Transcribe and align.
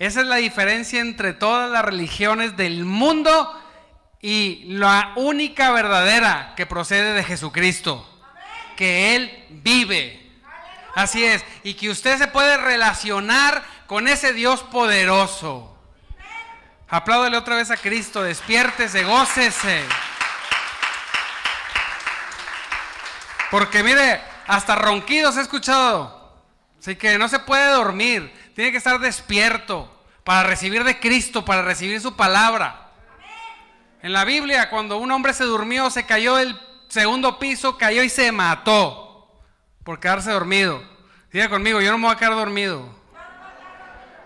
Esa 0.00 0.22
es 0.22 0.26
la 0.28 0.36
diferencia 0.36 0.98
entre 0.98 1.34
todas 1.34 1.70
las 1.70 1.84
religiones 1.84 2.56
del 2.56 2.86
mundo 2.86 3.54
y 4.22 4.64
la 4.66 5.12
única 5.16 5.72
verdadera 5.72 6.54
que 6.56 6.64
procede 6.64 7.12
de 7.12 7.22
Jesucristo. 7.22 8.08
Que 8.78 9.14
Él 9.14 9.44
vive. 9.50 10.26
Así 10.94 11.22
es. 11.22 11.44
Y 11.64 11.74
que 11.74 11.90
usted 11.90 12.16
se 12.16 12.28
puede 12.28 12.56
relacionar 12.56 13.62
con 13.86 14.08
ese 14.08 14.32
Dios 14.32 14.62
poderoso. 14.62 15.76
Apláudale 16.88 17.36
otra 17.36 17.56
vez 17.56 17.70
a 17.70 17.76
Cristo. 17.76 18.22
Despiértese, 18.22 19.04
gócese. 19.04 19.84
Porque 23.50 23.82
mire, 23.82 24.22
hasta 24.46 24.76
ronquidos 24.76 25.36
he 25.36 25.42
escuchado. 25.42 26.40
Así 26.80 26.96
que 26.96 27.18
no 27.18 27.28
se 27.28 27.40
puede 27.40 27.66
dormir. 27.72 28.39
Tiene 28.54 28.70
que 28.70 28.78
estar 28.78 28.98
despierto 28.98 30.04
para 30.24 30.42
recibir 30.48 30.84
de 30.84 31.00
Cristo, 31.00 31.44
para 31.44 31.62
recibir 31.62 32.00
su 32.00 32.16
palabra. 32.16 32.90
En 34.02 34.12
la 34.12 34.24
Biblia, 34.24 34.70
cuando 34.70 34.98
un 34.98 35.10
hombre 35.12 35.32
se 35.34 35.44
durmió, 35.44 35.90
se 35.90 36.06
cayó 36.06 36.36
del 36.36 36.58
segundo 36.88 37.38
piso, 37.38 37.76
cayó 37.76 38.02
y 38.02 38.08
se 38.08 38.32
mató 38.32 39.40
por 39.84 40.00
quedarse 40.00 40.30
dormido. 40.30 40.82
Diga 41.32 41.48
conmigo, 41.48 41.80
yo 41.80 41.90
no 41.90 41.98
me 41.98 42.06
voy 42.06 42.14
a 42.14 42.18
quedar 42.18 42.34
dormido. 42.34 42.88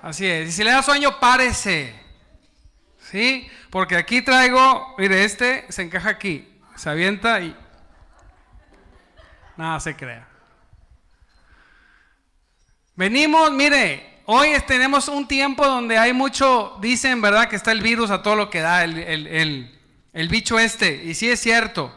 Así 0.02 0.27
es. 0.27 0.48
Y 0.48 0.52
si 0.52 0.65
le 0.65 0.70
da 0.70 0.82
sueño, 0.82 1.18
párese. 1.18 1.98
¿Sí? 2.98 3.51
Porque 3.70 3.96
aquí 3.96 4.23
traigo, 4.23 4.95
mire, 4.98 5.24
este 5.24 5.70
se 5.70 5.82
encaja 5.82 6.10
aquí, 6.10 6.60
se 6.77 6.88
avienta 6.88 7.41
y 7.41 7.56
nada 9.56 9.80
se 9.80 9.95
crea. 9.96 10.29
Venimos, 12.96 13.51
mire, 13.51 14.13
hoy 14.27 14.51
tenemos 14.66 15.09
un 15.09 15.27
tiempo 15.27 15.66
donde 15.66 15.98
hay 15.98 16.12
mucho, 16.12 16.76
dicen, 16.80 17.21
¿verdad? 17.21 17.48
Que 17.48 17.57
está 17.57 17.73
el 17.73 17.82
virus 17.82 18.10
a 18.10 18.23
todo 18.23 18.37
lo 18.37 18.51
que 18.51 18.60
da, 18.60 18.85
el, 18.85 19.71
el 20.12 20.29
bicho 20.29 20.59
este. 20.59 21.02
Y 21.04 21.15
sí 21.15 21.29
es 21.29 21.40
cierto. 21.40 21.93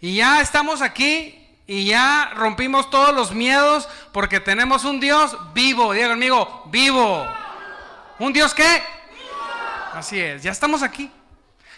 Y 0.00 0.16
ya 0.16 0.40
estamos 0.40 0.82
aquí 0.82 1.38
y 1.66 1.86
ya 1.86 2.32
rompimos 2.34 2.90
todos 2.90 3.14
los 3.14 3.32
miedos 3.32 3.88
porque 4.12 4.40
tenemos 4.40 4.84
un 4.84 5.00
Dios 5.00 5.36
vivo. 5.54 5.92
Diga 5.92 6.08
conmigo, 6.08 6.64
vivo. 6.70 7.26
¿Un 8.18 8.32
Dios 8.32 8.54
qué? 8.54 8.82
Así 9.92 10.18
es, 10.18 10.42
ya 10.42 10.50
estamos 10.50 10.82
aquí. 10.82 11.10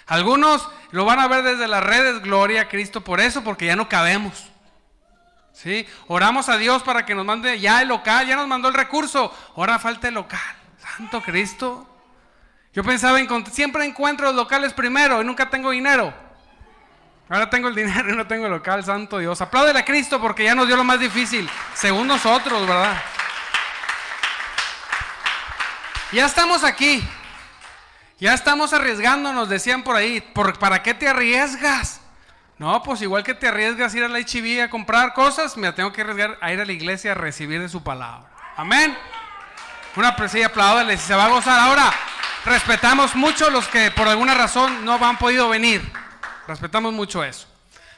Algunos 0.07 0.69
lo 0.91 1.05
van 1.05 1.19
a 1.19 1.29
ver 1.29 1.43
desde 1.43 1.67
las 1.67 1.83
redes, 1.83 2.23
gloria 2.23 2.63
a 2.63 2.69
Cristo 2.69 3.03
por 3.03 3.21
eso, 3.21 3.43
porque 3.43 3.67
ya 3.67 3.77
no 3.77 3.89
cabemos. 3.89 4.51
¿Sí? 5.55 5.87
Oramos 6.09 6.49
a 6.49 6.59
Dios 6.59 6.83
para 6.83 7.07
que 7.07 7.15
nos 7.15 7.25
mande 7.25 7.59
ya 7.61 7.81
el 7.81 7.89
local, 7.89 8.27
ya 8.27 8.35
nos 8.35 8.49
mandó 8.49 8.69
el 8.69 8.75
recurso, 8.75 9.33
ahora 9.57 9.79
falta 9.79 10.09
el 10.09 10.15
local. 10.15 10.41
Santo 10.79 11.23
Cristo. 11.23 11.89
Yo 12.75 12.83
pensaba, 12.83 13.21
en, 13.21 13.47
siempre 13.47 13.85
encuentro 13.85 14.27
los 14.27 14.35
locales 14.35 14.73
primero 14.73 15.23
y 15.23 15.25
nunca 15.25 15.49
tengo 15.49 15.71
dinero. 15.71 16.13
Ahora 17.29 17.49
tengo 17.49 17.69
el 17.69 17.75
dinero 17.75 18.13
y 18.13 18.17
no 18.17 18.27
tengo 18.27 18.47
el 18.47 18.53
local, 18.53 18.85
santo 18.85 19.19
Dios. 19.19 19.41
Apláudele 19.41 19.79
a 19.79 19.85
Cristo 19.85 20.21
porque 20.21 20.45
ya 20.45 20.57
nos 20.57 20.67
dio 20.67 20.77
lo 20.77 20.85
más 20.85 20.99
difícil, 20.99 21.49
según 21.75 22.09
nosotros, 22.09 22.67
¿verdad? 22.67 23.01
Ya 26.13 26.27
estamos 26.27 26.65
aquí. 26.65 27.03
Ya 28.19 28.35
estamos 28.35 28.73
arriesgándonos, 28.73 29.49
decían 29.49 29.83
por 29.85 29.97
ahí. 29.97 30.21
¿Para 30.59 30.83
qué 30.83 30.95
te 30.95 31.09
arriesgas? 31.09 32.01
No, 32.59 32.83
pues 32.83 33.03
igual 33.03 33.25
que 33.25 33.35
te 33.35 33.49
arriesgas 33.49 33.93
a 33.93 33.97
ir 33.97 34.05
a 34.05 34.09
la 34.09 34.21
HIV 34.21 34.63
a 34.63 34.71
comprar 34.71 35.13
cosas, 35.13 35.57
me 35.57 35.73
tengo 35.73 35.93
que 35.93 36.03
arriesgar 36.03 36.39
a 36.41 36.53
ir 36.53 36.61
a 36.61 36.65
la 36.65 36.73
iglesia 36.73 37.13
a 37.13 37.15
recibir 37.15 37.61
de 37.61 37.69
su 37.69 37.83
palabra. 37.83 38.29
Amén. 38.57 38.97
Una 39.97 40.15
presilla, 40.15 40.47
apláudale 40.47 40.97
si 40.97 41.07
se 41.07 41.15
va 41.15 41.27
a 41.27 41.29
gozar. 41.29 41.59
Ahora, 41.59 41.93
respetamos 42.45 43.15
mucho 43.17 43.51
los 43.51 43.67
que 43.69 43.91
por 43.91 44.07
alguna 44.09 44.35
razón 44.35 44.85
no 44.85 44.95
han 44.95 45.19
podido 45.19 45.49
venir. 45.49 45.83
Respetamos 46.47 46.93
mucho 46.93 47.25
eso. 47.25 47.49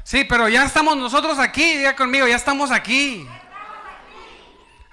Sí, 0.03 0.25
pero 0.25 0.49
ya 0.49 0.65
estamos 0.65 0.97
nosotros 0.97 1.39
aquí, 1.39 1.79
diga 1.79 1.97
conmigo, 1.97 2.27
ya 2.27 2.37
estamos 2.37 2.71
aquí. 2.71 3.27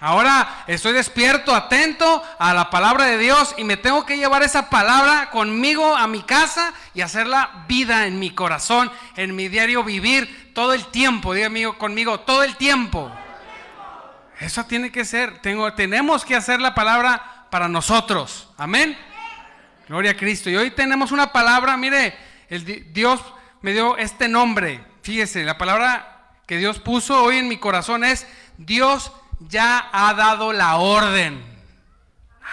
Ahora 0.06 0.66
estoy 0.68 0.92
despierto, 0.92 1.56
atento 1.56 2.22
a 2.38 2.54
la 2.54 2.70
palabra 2.70 3.06
de 3.06 3.18
Dios 3.18 3.56
y 3.58 3.64
me 3.64 3.78
tengo 3.78 4.06
que 4.06 4.18
llevar 4.18 4.44
esa 4.44 4.70
palabra 4.70 5.30
conmigo 5.30 5.96
a 5.96 6.08
mi 6.08 6.24
casa 6.24 6.74
y 6.94 7.00
hacerla 7.00 7.64
vida 7.70 8.06
en 8.06 8.20
mi 8.20 8.32
corazón, 8.32 8.92
en 9.16 9.34
mi 9.34 9.48
diario 9.48 9.82
vivir 9.82 10.52
todo 10.54 10.74
el 10.74 10.88
tiempo. 10.88 11.34
Diga 11.34 11.48
amigo 11.48 11.78
conmigo, 11.78 12.20
todo 12.20 12.44
el 12.44 12.58
tiempo. 12.58 13.10
Eso 14.42 14.66
tiene 14.66 14.92
que 14.92 15.06
ser. 15.06 15.40
Tenemos 15.40 16.26
que 16.26 16.36
hacer 16.36 16.60
la 16.60 16.76
palabra 16.76 17.46
para 17.50 17.70
nosotros. 17.70 18.50
Amén. 18.58 18.98
Gloria 19.88 20.12
a 20.12 20.18
Cristo. 20.18 20.50
Y 20.50 20.58
hoy 20.58 20.72
tenemos 20.72 21.14
una 21.14 21.32
palabra, 21.32 21.78
mire, 21.78 22.14
el, 22.50 22.92
Dios 22.92 23.22
me 23.62 23.72
dio 23.72 23.96
este 23.96 24.28
nombre. 24.28 24.84
Fíjese, 25.02 25.46
la 25.46 25.58
palabra 25.58 26.34
que 26.46 26.58
Dios 26.58 26.80
puso 26.80 27.24
hoy 27.24 27.38
en 27.38 27.48
mi 27.48 27.56
corazón 27.56 28.04
es 28.04 28.28
Dios 28.58 29.14
ya 29.48 29.90
ha 29.92 30.14
dado 30.14 30.54
la 30.54 30.78
orden. 30.78 31.44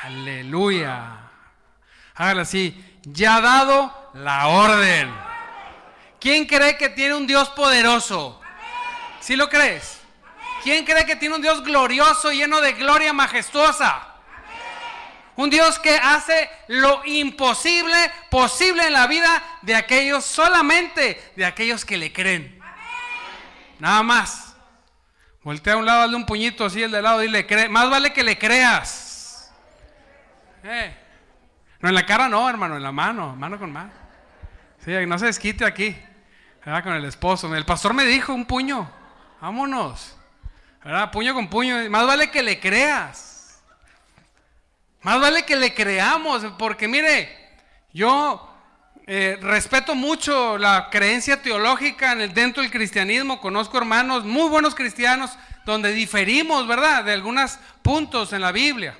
Aleluya. 0.04 1.30
Hágalo 2.14 2.42
así. 2.42 3.00
Ya 3.02 3.36
ha 3.36 3.40
dado 3.40 4.10
la 4.14 4.48
orden. 4.48 5.12
¿Quién 6.20 6.46
cree 6.46 6.76
que 6.76 6.90
tiene 6.90 7.14
un 7.14 7.26
Dios 7.26 7.48
poderoso? 7.50 8.40
¿Sí 9.20 9.36
lo 9.36 9.48
crees? 9.48 10.00
¿Quién 10.62 10.84
cree 10.84 11.06
que 11.06 11.16
tiene 11.16 11.36
un 11.36 11.42
Dios 11.42 11.62
glorioso, 11.62 12.30
lleno 12.30 12.60
de 12.60 12.74
gloria 12.74 13.12
majestuosa? 13.12 14.06
Un 15.36 15.48
Dios 15.48 15.78
que 15.78 15.96
hace 15.96 16.50
lo 16.68 17.02
imposible 17.06 17.96
posible 18.28 18.86
en 18.86 18.92
la 18.92 19.06
vida 19.06 19.42
de 19.62 19.74
aquellos, 19.74 20.24
solamente 20.24 21.32
de 21.36 21.46
aquellos 21.46 21.86
que 21.86 21.96
le 21.96 22.12
creen. 22.12 22.60
Nada 23.78 24.02
más. 24.02 24.49
Voltea 25.42 25.72
a 25.72 25.76
un 25.78 25.86
lado, 25.86 26.00
dale 26.00 26.16
un 26.16 26.26
puñito 26.26 26.66
así, 26.66 26.82
el 26.82 26.90
de 26.90 27.00
lado, 27.00 27.20
dile, 27.20 27.46
más 27.70 27.88
vale 27.88 28.12
que 28.12 28.22
le 28.22 28.38
creas. 28.38 29.50
Eh. 30.62 30.96
No, 31.80 31.88
en 31.88 31.94
la 31.94 32.04
cara 32.04 32.28
no, 32.28 32.48
hermano, 32.48 32.76
en 32.76 32.82
la 32.82 32.92
mano, 32.92 33.34
mano 33.36 33.58
con 33.58 33.72
mano. 33.72 33.90
Sí, 34.84 34.92
no 35.06 35.18
se 35.18 35.26
desquite 35.26 35.64
aquí, 35.64 35.96
¿verdad? 36.64 36.82
Con 36.82 36.92
el 36.92 37.04
esposo. 37.06 37.54
El 37.54 37.64
pastor 37.64 37.94
me 37.94 38.04
dijo 38.04 38.34
un 38.34 38.44
puño, 38.44 38.90
vámonos, 39.40 40.18
¿verdad? 40.84 41.10
Puño 41.10 41.32
con 41.32 41.48
puño, 41.48 41.88
más 41.88 42.06
vale 42.06 42.30
que 42.30 42.42
le 42.42 42.60
creas. 42.60 43.62
Más 45.00 45.18
vale 45.18 45.44
que 45.44 45.56
le 45.56 45.72
creamos, 45.72 46.44
porque 46.58 46.86
mire, 46.86 47.56
yo 47.94 48.49
eh, 49.06 49.38
respeto 49.40 49.94
mucho 49.94 50.58
la 50.58 50.88
creencia 50.90 51.42
teológica 51.42 52.12
en 52.12 52.20
el, 52.20 52.34
dentro 52.34 52.62
del 52.62 52.70
cristianismo. 52.70 53.40
Conozco 53.40 53.78
hermanos 53.78 54.24
muy 54.24 54.48
buenos 54.48 54.74
cristianos 54.74 55.30
donde 55.64 55.92
diferimos, 55.92 56.66
¿verdad? 56.66 57.04
De 57.04 57.12
algunos 57.12 57.58
puntos 57.82 58.32
en 58.32 58.40
la 58.40 58.52
Biblia. 58.52 58.96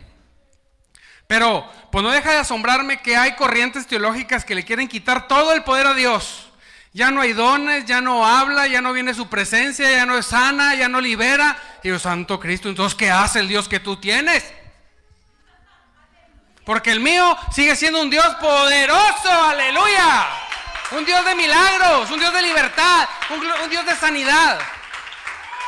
Pero, 1.26 1.64
pues 1.92 2.02
no 2.02 2.10
deja 2.10 2.32
de 2.32 2.38
asombrarme 2.38 3.00
que 3.00 3.16
hay 3.16 3.36
corrientes 3.36 3.86
teológicas 3.86 4.44
que 4.44 4.54
le 4.54 4.64
quieren 4.64 4.88
quitar 4.88 5.28
todo 5.28 5.52
el 5.52 5.62
poder 5.62 5.86
a 5.86 5.94
Dios. 5.94 6.50
Ya 6.92 7.12
no 7.12 7.20
hay 7.20 7.32
dones, 7.32 7.84
ya 7.84 8.00
no 8.00 8.26
habla, 8.26 8.66
ya 8.66 8.80
no 8.80 8.92
viene 8.92 9.14
su 9.14 9.28
presencia, 9.28 9.88
ya 9.88 10.06
no 10.06 10.18
es 10.18 10.26
sana, 10.26 10.74
ya 10.74 10.88
no 10.88 11.00
libera. 11.00 11.56
Y 11.84 11.88
yo, 11.88 12.00
Santo 12.00 12.40
Cristo, 12.40 12.68
entonces, 12.68 12.96
¿qué 12.96 13.12
hace 13.12 13.38
el 13.38 13.46
Dios 13.46 13.68
que 13.68 13.78
tú 13.78 13.96
tienes? 13.96 14.52
Porque 16.64 16.92
el 16.92 17.00
mío 17.00 17.36
sigue 17.52 17.74
siendo 17.74 18.00
un 18.00 18.10
Dios 18.10 18.34
poderoso, 18.36 19.30
aleluya. 19.30 20.26
Un 20.92 21.04
Dios 21.04 21.24
de 21.24 21.34
milagros, 21.34 22.10
un 22.10 22.18
Dios 22.18 22.32
de 22.32 22.42
libertad, 22.42 23.08
un, 23.30 23.70
Dios 23.70 23.86
de 23.86 23.94
sanidad. 23.94 24.58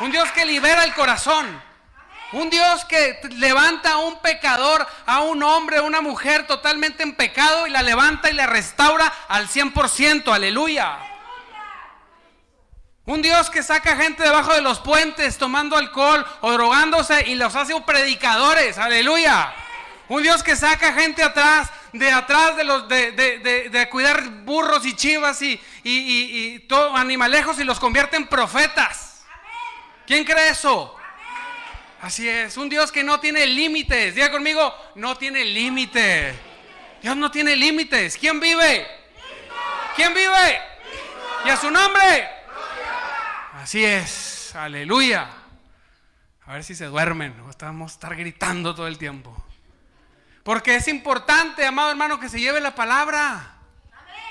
Un 0.01 0.11
Dios 0.11 0.31
que 0.33 0.45
libera 0.45 0.85
el 0.85 0.93
corazón. 0.95 1.63
Un 2.33 2.51
Dios 2.51 2.85
que 2.87 3.21
levanta 3.37 3.93
a 3.93 3.99
un 3.99 4.21
pecador, 4.21 4.87
a 5.07 5.21
un 5.21 5.43
hombre, 5.43 5.77
a 5.77 5.83
una 5.83 6.01
mujer 6.01 6.47
totalmente 6.47 7.03
en 7.03 7.15
pecado 7.15 7.67
y 7.67 7.71
la 7.71 7.83
levanta 7.83 8.31
y 8.31 8.33
la 8.33 8.47
restaura 8.47 9.13
al 9.29 9.49
100%, 9.49 10.33
aleluya. 10.33 10.99
Un 13.05 13.21
Dios 13.21 13.51
que 13.51 13.63
saca 13.63 13.97
gente 13.97 14.23
debajo 14.23 14.55
de 14.55 14.63
los 14.63 14.79
puentes 14.81 15.37
tomando 15.37 15.77
alcohol 15.77 16.25
o 16.41 16.53
drogándose 16.53 17.29
y 17.29 17.35
los 17.35 17.55
hace 17.55 17.79
predicadores, 17.83 18.79
aleluya. 18.79 19.53
Un 20.13 20.23
Dios 20.23 20.43
que 20.43 20.55
saca 20.57 20.93
gente 20.93 21.23
atrás, 21.23 21.71
de 21.95 22.11
atrás 22.11 22.55
de 22.55 22.65
los 22.65 22.87
de, 22.87 23.89
cuidar 23.91 24.29
burros 24.45 24.85
y 24.85 24.95
chivas 24.95 25.41
y, 25.41 25.59
y, 25.83 26.59
todo, 26.69 26.95
animalejos 26.95 27.59
y 27.59 27.65
los 27.65 27.81
convierte 27.81 28.19
en 28.19 28.27
profetas. 28.27 29.25
¿Quién 30.07 30.23
cree 30.27 30.51
eso? 30.51 30.95
Así 32.03 32.29
es, 32.29 32.59
un 32.59 32.69
Dios 32.69 32.93
que 32.93 33.03
no 33.03 33.21
tiene 33.21 33.47
límites. 33.47 34.15
Diga 34.15 34.31
conmigo, 34.31 34.75
no 34.97 35.17
tiene 35.17 35.47
límites. 35.47 36.37
Dios 37.01 37.17
no 37.17 37.31
tiene 37.31 37.57
límites. 37.57 38.19
¿Quién 38.19 38.39
vive? 38.39 38.87
¿Quién 39.97 40.13
vive? 40.13 40.61
¿Y 41.47 41.49
a 41.49 41.57
su 41.57 41.71
nombre? 41.71 42.29
Así 43.55 43.83
es, 43.83 44.55
aleluya. 44.55 45.27
A 46.45 46.53
ver 46.53 46.65
si 46.65 46.75
se 46.75 46.85
duermen, 46.85 47.35
estamos 47.49 47.93
estar 47.93 48.15
gritando 48.15 48.75
todo 48.75 48.89
el 48.89 48.99
tiempo. 48.99 49.43
Porque 50.43 50.77
es 50.77 50.89
importante, 50.89 51.65
amado 51.65 51.91
hermano, 51.91 52.19
que 52.19 52.29
se 52.29 52.41
lleve 52.41 52.61
la 52.61 52.75
palabra. 52.75 53.55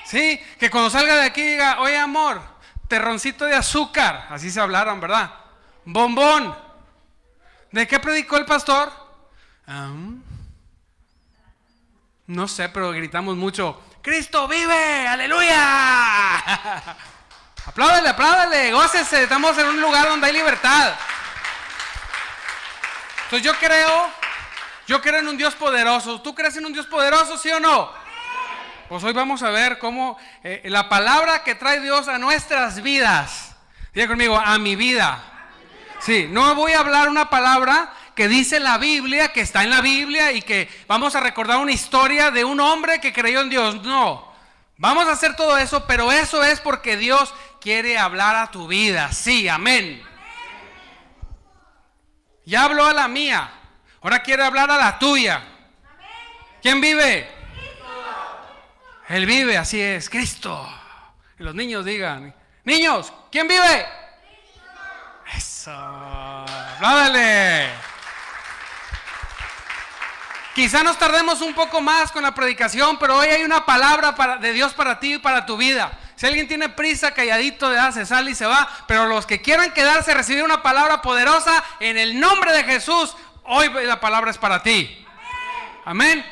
Sí, 0.04 0.40
que 0.58 0.70
cuando 0.70 0.90
salga 0.90 1.16
de 1.16 1.24
aquí 1.24 1.42
diga, 1.42 1.80
oye 1.80 1.96
amor, 1.96 2.42
terroncito 2.88 3.44
de 3.46 3.54
azúcar. 3.54 4.26
Así 4.30 4.50
se 4.50 4.60
hablaron, 4.60 5.00
¿verdad? 5.00 5.32
Bombón. 5.84 6.54
¿De 7.70 7.86
qué 7.86 7.98
predicó 7.98 8.36
el 8.36 8.44
pastor? 8.44 8.92
No 12.26 12.48
sé, 12.48 12.68
pero 12.68 12.92
gritamos 12.92 13.36
mucho, 13.36 13.82
Cristo 14.02 14.48
vive, 14.48 15.08
aleluya. 15.08 16.36
apláudale, 17.66 18.08
apláudale, 18.08 18.72
gócese, 18.72 19.22
estamos 19.22 19.56
en 19.58 19.66
un 19.66 19.80
lugar 19.80 20.08
donde 20.08 20.26
hay 20.26 20.32
libertad. 20.32 20.94
Entonces 23.24 23.46
yo 23.46 23.54
creo, 23.58 24.10
yo 24.86 25.00
creo 25.00 25.20
en 25.20 25.28
un 25.28 25.36
Dios 25.36 25.54
poderoso. 25.54 26.20
¿Tú 26.20 26.34
crees 26.34 26.56
en 26.56 26.66
un 26.66 26.72
Dios 26.72 26.86
poderoso, 26.86 27.38
sí 27.38 27.50
o 27.50 27.60
no? 27.60 27.90
Pues 28.88 29.04
hoy 29.04 29.12
vamos 29.12 29.42
a 29.42 29.50
ver 29.50 29.78
cómo 29.78 30.18
eh, 30.44 30.62
la 30.66 30.88
palabra 30.88 31.42
que 31.44 31.54
trae 31.54 31.80
Dios 31.80 32.08
a 32.08 32.18
nuestras 32.18 32.82
vidas. 32.82 33.54
Diga 33.94 34.08
conmigo, 34.08 34.36
a 34.36 34.58
mi 34.58 34.76
vida. 34.76 35.22
Sí, 36.00 36.26
no 36.28 36.54
voy 36.54 36.72
a 36.72 36.80
hablar 36.80 37.08
una 37.08 37.30
palabra 37.30 37.92
que 38.14 38.28
dice 38.28 38.60
la 38.60 38.78
Biblia, 38.78 39.32
que 39.32 39.40
está 39.40 39.62
en 39.62 39.70
la 39.70 39.80
Biblia 39.80 40.32
y 40.32 40.42
que 40.42 40.68
vamos 40.86 41.14
a 41.14 41.20
recordar 41.20 41.58
una 41.58 41.72
historia 41.72 42.30
de 42.30 42.44
un 42.44 42.60
hombre 42.60 43.00
que 43.00 43.12
creyó 43.12 43.40
en 43.40 43.50
Dios. 43.50 43.82
No, 43.82 44.30
vamos 44.76 45.06
a 45.06 45.12
hacer 45.12 45.36
todo 45.36 45.56
eso, 45.56 45.86
pero 45.86 46.12
eso 46.12 46.42
es 46.42 46.60
porque 46.60 46.96
Dios 46.96 47.32
quiere 47.60 47.98
hablar 47.98 48.36
a 48.36 48.50
tu 48.50 48.66
vida. 48.66 49.12
Sí, 49.12 49.48
amén. 49.48 50.02
Ya 52.44 52.64
habló 52.64 52.84
a 52.84 52.92
la 52.92 53.08
mía, 53.08 53.50
ahora 54.02 54.22
quiere 54.22 54.44
hablar 54.44 54.70
a 54.70 54.76
la 54.76 54.98
tuya. 54.98 55.42
¿Quién 56.60 56.80
vive? 56.80 57.28
Él 59.08 59.26
vive, 59.26 59.58
así 59.58 59.80
es, 59.80 60.08
Cristo. 60.08 60.68
Y 61.38 61.42
los 61.42 61.54
niños 61.54 61.84
digan, 61.84 62.34
niños, 62.64 63.12
¿quién 63.30 63.48
vive? 63.48 63.86
Eso, 65.36 65.70
¡Dale! 66.80 67.68
Quizá 70.54 70.82
nos 70.82 70.98
tardemos 70.98 71.40
un 71.40 71.54
poco 71.54 71.80
más 71.80 72.12
con 72.12 72.22
la 72.22 72.34
predicación, 72.34 72.98
pero 72.98 73.16
hoy 73.16 73.28
hay 73.28 73.42
una 73.42 73.64
palabra 73.64 74.36
de 74.38 74.52
Dios 74.52 74.74
para 74.74 75.00
ti 75.00 75.14
y 75.14 75.18
para 75.18 75.46
tu 75.46 75.56
vida. 75.56 75.98
Si 76.14 76.26
alguien 76.26 76.46
tiene 76.46 76.68
prisa, 76.68 77.14
calladito, 77.14 77.70
de 77.70 77.92
se 77.92 78.04
sale 78.04 78.30
y 78.32 78.34
se 78.34 78.46
va. 78.46 78.68
Pero 78.86 79.06
los 79.06 79.26
que 79.26 79.40
quieran 79.40 79.72
quedarse, 79.72 80.12
recibir 80.12 80.44
una 80.44 80.62
palabra 80.62 81.00
poderosa 81.00 81.64
en 81.80 81.96
el 81.96 82.20
nombre 82.20 82.52
de 82.52 82.64
Jesús, 82.64 83.16
hoy 83.52 83.70
la 83.86 84.00
palabra 84.00 84.30
es 84.30 84.38
para 84.38 84.62
ti. 84.62 85.04
Amén. 85.84 86.24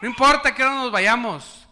No 0.00 0.08
importa 0.08 0.54
que 0.54 0.62
ahora 0.62 0.76
nos 0.76 0.92
vayamos. 0.92 1.66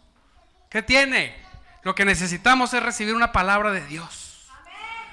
¿Qué 0.71 0.83
tiene? 0.83 1.35
Lo 1.83 1.95
que 1.95 2.05
necesitamos 2.05 2.73
es 2.75 2.83
recibir 2.83 3.15
una 3.15 3.33
palabra 3.33 3.71
de 3.71 3.87
Dios. 3.87 4.49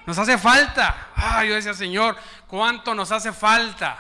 Nos 0.06 0.18
hace 0.18 0.38
falta. 0.38 1.10
Ay, 1.16 1.50
yo 1.50 1.56
decía, 1.56 1.74
Señor, 1.74 2.18
¿cuánto 2.48 2.96
nos 2.96 3.12
hace 3.12 3.32
falta? 3.34 4.00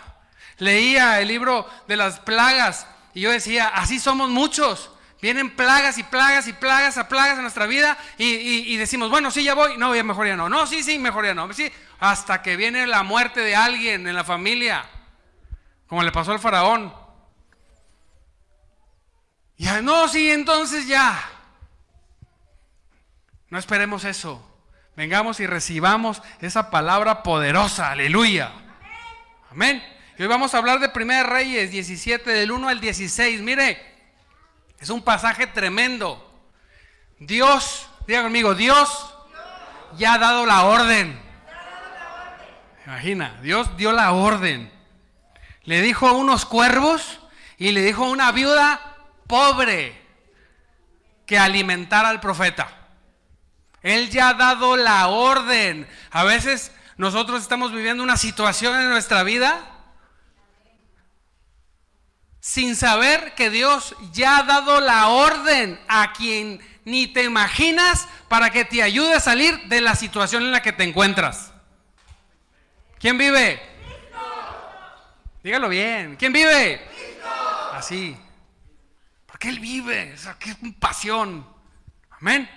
leía 0.61 1.19
el 1.19 1.27
libro 1.27 1.67
de 1.87 1.97
las 1.97 2.19
plagas 2.19 2.87
y 3.13 3.21
yo 3.21 3.31
decía, 3.31 3.67
así 3.67 3.99
somos 3.99 4.29
muchos. 4.29 4.91
Vienen 5.21 5.55
plagas 5.55 5.97
y 5.97 6.03
plagas 6.03 6.47
y 6.47 6.53
plagas 6.53 6.97
a 6.97 7.07
plagas 7.07 7.35
en 7.35 7.41
nuestra 7.41 7.67
vida 7.67 7.97
y, 8.17 8.75
decimos, 8.77 9.09
bueno, 9.11 9.29
sí, 9.29 9.43
ya 9.43 9.53
voy. 9.53 9.77
No, 9.77 9.93
ya 9.95 10.03
mejor 10.03 10.25
ya 10.25 10.35
no. 10.35 10.49
No, 10.49 10.65
sí, 10.65 10.81
sí, 10.81 10.97
mejor 10.97 11.25
ya 11.25 11.35
no. 11.35 11.51
Sí, 11.53 11.71
hasta 11.99 12.41
que 12.41 12.55
viene 12.55 12.87
la 12.87 13.03
muerte 13.03 13.41
de 13.41 13.55
alguien 13.55 14.07
en 14.07 14.15
la 14.15 14.23
familia, 14.23 14.83
como 15.91 16.03
le 16.03 16.11
pasó 16.13 16.31
al 16.31 16.39
faraón. 16.39 16.93
Ya, 19.57 19.81
no, 19.81 20.07
sí, 20.07 20.31
entonces 20.31 20.87
ya. 20.87 21.21
No 23.49 23.59
esperemos 23.59 24.05
eso. 24.05 24.41
Vengamos 24.95 25.41
y 25.41 25.47
recibamos 25.47 26.21
esa 26.39 26.71
palabra 26.71 27.23
poderosa. 27.23 27.91
Aleluya. 27.91 28.53
Amén 29.51 29.83
hoy 30.17 30.27
vamos 30.27 30.53
a 30.53 30.59
hablar 30.59 30.79
de 30.79 30.89
1 30.95 31.23
Reyes 31.23 31.71
17, 31.71 32.31
del 32.31 32.53
1 32.53 32.69
al 32.69 32.79
16. 32.79 33.41
Mire, 33.41 33.77
es 34.79 34.89
un 34.89 35.01
pasaje 35.01 35.45
tremendo. 35.45 36.41
Dios, 37.19 37.89
diga 38.07 38.23
conmigo, 38.23 38.55
Dios 38.55 39.13
ya 39.97 40.13
ha 40.13 40.19
dado 40.19 40.45
la 40.45 40.63
orden. 40.63 41.21
Imagina, 42.85 43.37
Dios 43.41 43.75
dio 43.75 43.91
la 43.91 44.13
orden. 44.13 44.70
Le 45.63 45.81
dijo 45.81 46.07
a 46.07 46.13
unos 46.13 46.45
cuervos 46.45 47.19
y 47.57 47.71
le 47.71 47.81
dijo 47.81 48.05
a 48.05 48.09
una 48.09 48.31
viuda 48.31 48.97
pobre 49.27 50.01
que 51.25 51.37
alimentara 51.37 52.09
al 52.09 52.19
profeta. 52.19 52.69
Él 53.81 54.09
ya 54.09 54.29
ha 54.29 54.33
dado 54.33 54.75
la 54.75 55.07
orden. 55.07 55.87
A 56.11 56.23
veces 56.23 56.71
nosotros 56.97 57.41
estamos 57.41 57.71
viviendo 57.71 58.03
una 58.03 58.17
situación 58.17 58.79
en 58.79 58.89
nuestra 58.89 59.23
vida 59.23 59.67
sin 62.39 62.75
saber 62.75 63.33
que 63.35 63.49
Dios 63.49 63.95
ya 64.11 64.39
ha 64.39 64.43
dado 64.43 64.81
la 64.81 65.09
orden 65.09 65.79
a 65.87 66.11
quien 66.11 66.59
ni 66.85 67.07
te 67.07 67.23
imaginas 67.23 68.07
para 68.27 68.49
que 68.49 68.65
te 68.65 68.81
ayude 68.81 69.13
a 69.13 69.19
salir 69.19 69.57
de 69.67 69.81
la 69.81 69.95
situación 69.95 70.43
en 70.43 70.51
la 70.51 70.61
que 70.61 70.73
te 70.73 70.83
encuentras. 70.83 71.53
¿Quién 72.99 73.17
vive? 73.17 73.70
Dígalo 75.43 75.69
bien. 75.69 76.15
¿Quién 76.17 76.33
vive? 76.33 76.81
Así. 77.73 78.15
Porque 79.25 79.49
Él 79.49 79.59
vive. 79.59 80.13
O 80.13 80.49
es 80.49 80.57
pasión. 80.79 81.45
Amén. 82.11 82.49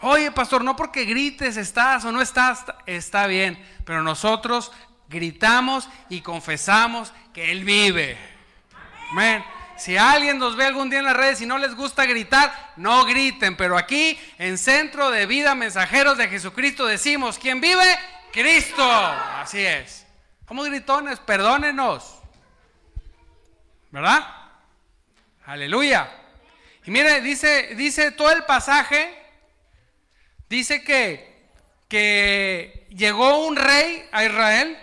Oye, 0.00 0.30
pastor, 0.30 0.62
no 0.62 0.76
porque 0.76 1.04
grites 1.04 1.56
estás 1.56 2.04
o 2.04 2.12
no 2.12 2.20
estás, 2.20 2.64
está 2.84 3.26
bien. 3.26 3.58
Pero 3.84 4.02
nosotros 4.02 4.70
gritamos 5.08 5.88
y 6.10 6.20
confesamos 6.20 7.12
que 7.32 7.50
Él 7.50 7.64
vive. 7.64 8.18
Amén. 9.10 9.42
Si 9.78 9.96
alguien 9.96 10.38
nos 10.38 10.56
ve 10.56 10.66
algún 10.66 10.88
día 10.88 11.00
en 11.00 11.04
las 11.04 11.16
redes 11.16 11.40
y 11.40 11.46
no 11.46 11.58
les 11.58 11.74
gusta 11.74 12.06
gritar, 12.06 12.72
no 12.76 13.04
griten. 13.04 13.56
Pero 13.56 13.76
aquí, 13.76 14.18
en 14.38 14.58
Centro 14.58 15.10
de 15.10 15.26
Vida 15.26 15.54
Mensajeros 15.54 16.16
de 16.18 16.28
Jesucristo, 16.28 16.86
decimos, 16.86 17.38
¿quién 17.38 17.60
vive? 17.60 17.98
Cristo. 18.32 18.90
Así 18.90 19.60
es. 19.60 20.05
Como 20.46 20.62
gritones, 20.62 21.18
perdónenos. 21.18 22.18
¿Verdad? 23.90 24.26
Aleluya. 25.44 26.08
Y 26.84 26.90
mire, 26.90 27.20
dice, 27.20 27.74
dice 27.74 28.12
todo 28.12 28.30
el 28.30 28.44
pasaje, 28.44 29.12
dice 30.48 30.84
que, 30.84 31.48
que 31.88 32.86
llegó 32.90 33.46
un 33.46 33.56
rey 33.56 34.08
a 34.12 34.24
Israel, 34.24 34.78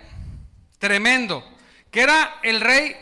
tremendo, 0.79 1.50
que 1.91 2.01
era 2.01 2.39
el 2.43 2.60
rey 2.60 2.98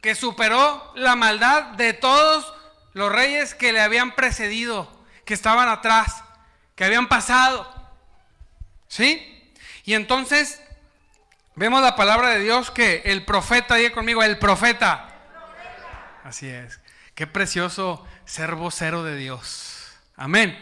que 0.00 0.16
superó 0.16 0.92
la 0.96 1.14
maldad 1.14 1.74
de 1.74 1.92
todos 1.92 2.52
los 2.92 3.12
reyes 3.12 3.54
que 3.54 3.72
le 3.72 3.80
habían 3.80 4.16
precedido, 4.16 4.90
que 5.24 5.34
estaban 5.34 5.68
atrás, 5.68 6.24
que 6.74 6.84
habían 6.84 7.08
pasado. 7.08 7.72
¿Sí? 8.88 9.52
Y 9.84 9.94
entonces 9.94 10.60
vemos 11.54 11.82
la 11.82 11.96
palabra 11.96 12.30
de 12.30 12.40
Dios 12.40 12.70
que 12.70 13.02
el 13.04 13.24
profeta, 13.24 13.76
diga 13.76 13.92
conmigo, 13.92 14.22
el 14.22 14.38
profeta. 14.38 15.08
Así 16.24 16.48
es. 16.48 16.80
Qué 17.14 17.26
precioso 17.26 18.06
ser 18.24 18.54
vocero 18.54 19.02
de 19.02 19.16
Dios. 19.16 19.98
Amén. 20.16 20.58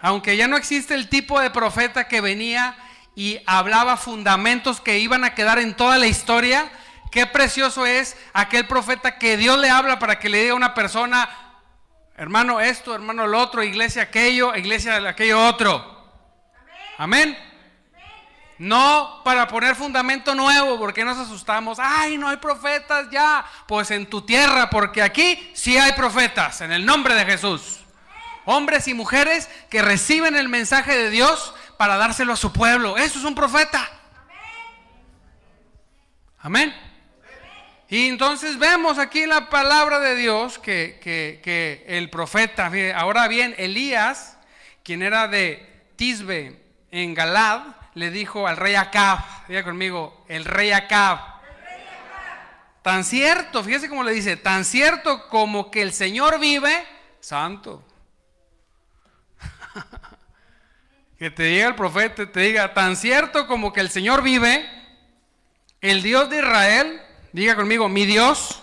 Aunque 0.00 0.36
ya 0.36 0.48
no 0.48 0.56
existe 0.56 0.94
el 0.94 1.08
tipo 1.08 1.40
de 1.40 1.50
profeta 1.50 2.08
que 2.08 2.20
venía 2.20 2.76
y 3.14 3.40
hablaba 3.46 3.96
fundamentos 3.96 4.80
que 4.80 4.98
iban 4.98 5.24
a 5.24 5.34
quedar 5.34 5.58
en 5.58 5.74
toda 5.74 5.98
la 5.98 6.06
historia, 6.06 6.70
Qué 7.10 7.26
precioso 7.26 7.86
es 7.86 8.16
aquel 8.32 8.66
profeta 8.66 9.18
que 9.18 9.36
Dios 9.36 9.58
le 9.58 9.70
habla 9.70 9.98
para 9.98 10.18
que 10.18 10.28
le 10.28 10.42
diga 10.42 10.52
a 10.52 10.56
una 10.56 10.74
persona, 10.74 11.28
hermano 12.16 12.60
esto, 12.60 12.94
hermano 12.94 13.26
lo 13.26 13.40
otro, 13.40 13.62
iglesia 13.62 14.02
aquello, 14.02 14.54
iglesia 14.54 14.96
aquello 15.08 15.46
otro. 15.46 16.12
Amén. 16.98 17.36
No 18.58 19.20
para 19.24 19.46
poner 19.46 19.76
fundamento 19.76 20.34
nuevo, 20.34 20.78
porque 20.78 21.04
nos 21.04 21.16
asustamos. 21.16 21.78
Ay, 21.80 22.18
no 22.18 22.28
hay 22.28 22.38
profetas 22.38 23.08
ya. 23.10 23.44
Pues 23.66 23.90
en 23.90 24.06
tu 24.06 24.22
tierra, 24.22 24.68
porque 24.68 25.00
aquí 25.00 25.50
sí 25.54 25.78
hay 25.78 25.92
profetas, 25.92 26.60
en 26.60 26.72
el 26.72 26.84
nombre 26.84 27.14
de 27.14 27.24
Jesús. 27.24 27.80
Hombres 28.44 28.88
y 28.88 28.94
mujeres 28.94 29.48
que 29.70 29.82
reciben 29.82 30.34
el 30.34 30.48
mensaje 30.48 30.96
de 30.96 31.10
Dios 31.10 31.54
para 31.76 31.96
dárselo 31.96 32.32
a 32.32 32.36
su 32.36 32.52
pueblo. 32.52 32.96
Eso 32.96 33.18
es 33.18 33.24
un 33.24 33.34
profeta. 33.34 33.88
Amén. 36.40 36.74
Y 37.90 38.08
entonces 38.08 38.58
vemos 38.58 38.98
aquí 38.98 39.24
la 39.24 39.48
palabra 39.48 39.98
de 39.98 40.14
Dios 40.14 40.58
que, 40.58 41.84
el 41.86 42.10
profeta, 42.10 42.70
ahora 42.96 43.28
bien, 43.28 43.54
Elías, 43.56 44.36
quien 44.82 45.02
era 45.02 45.26
de 45.28 45.66
Tisbe 45.96 46.60
en 46.90 47.14
Galad, 47.14 47.62
le 47.98 48.10
dijo 48.10 48.46
al 48.46 48.56
rey 48.56 48.76
Acab, 48.76 49.18
diga 49.48 49.64
conmigo, 49.64 50.24
el 50.28 50.44
rey 50.44 50.70
Acab. 50.70 51.18
Tan 52.82 53.04
cierto, 53.04 53.64
fíjese 53.64 53.88
cómo 53.88 54.04
le 54.04 54.12
dice, 54.12 54.36
tan 54.36 54.64
cierto 54.64 55.28
como 55.28 55.70
que 55.70 55.82
el 55.82 55.92
Señor 55.92 56.38
vive, 56.38 56.86
santo. 57.20 57.84
que 61.18 61.30
te 61.30 61.42
diga 61.42 61.66
el 61.66 61.74
profeta, 61.74 62.30
te 62.30 62.40
diga, 62.40 62.72
tan 62.72 62.96
cierto 62.96 63.48
como 63.48 63.72
que 63.72 63.80
el 63.80 63.90
Señor 63.90 64.22
vive, 64.22 64.64
el 65.80 66.00
Dios 66.02 66.30
de 66.30 66.38
Israel, 66.38 67.02
diga 67.32 67.56
conmigo, 67.56 67.88
mi 67.88 68.06
Dios. 68.06 68.62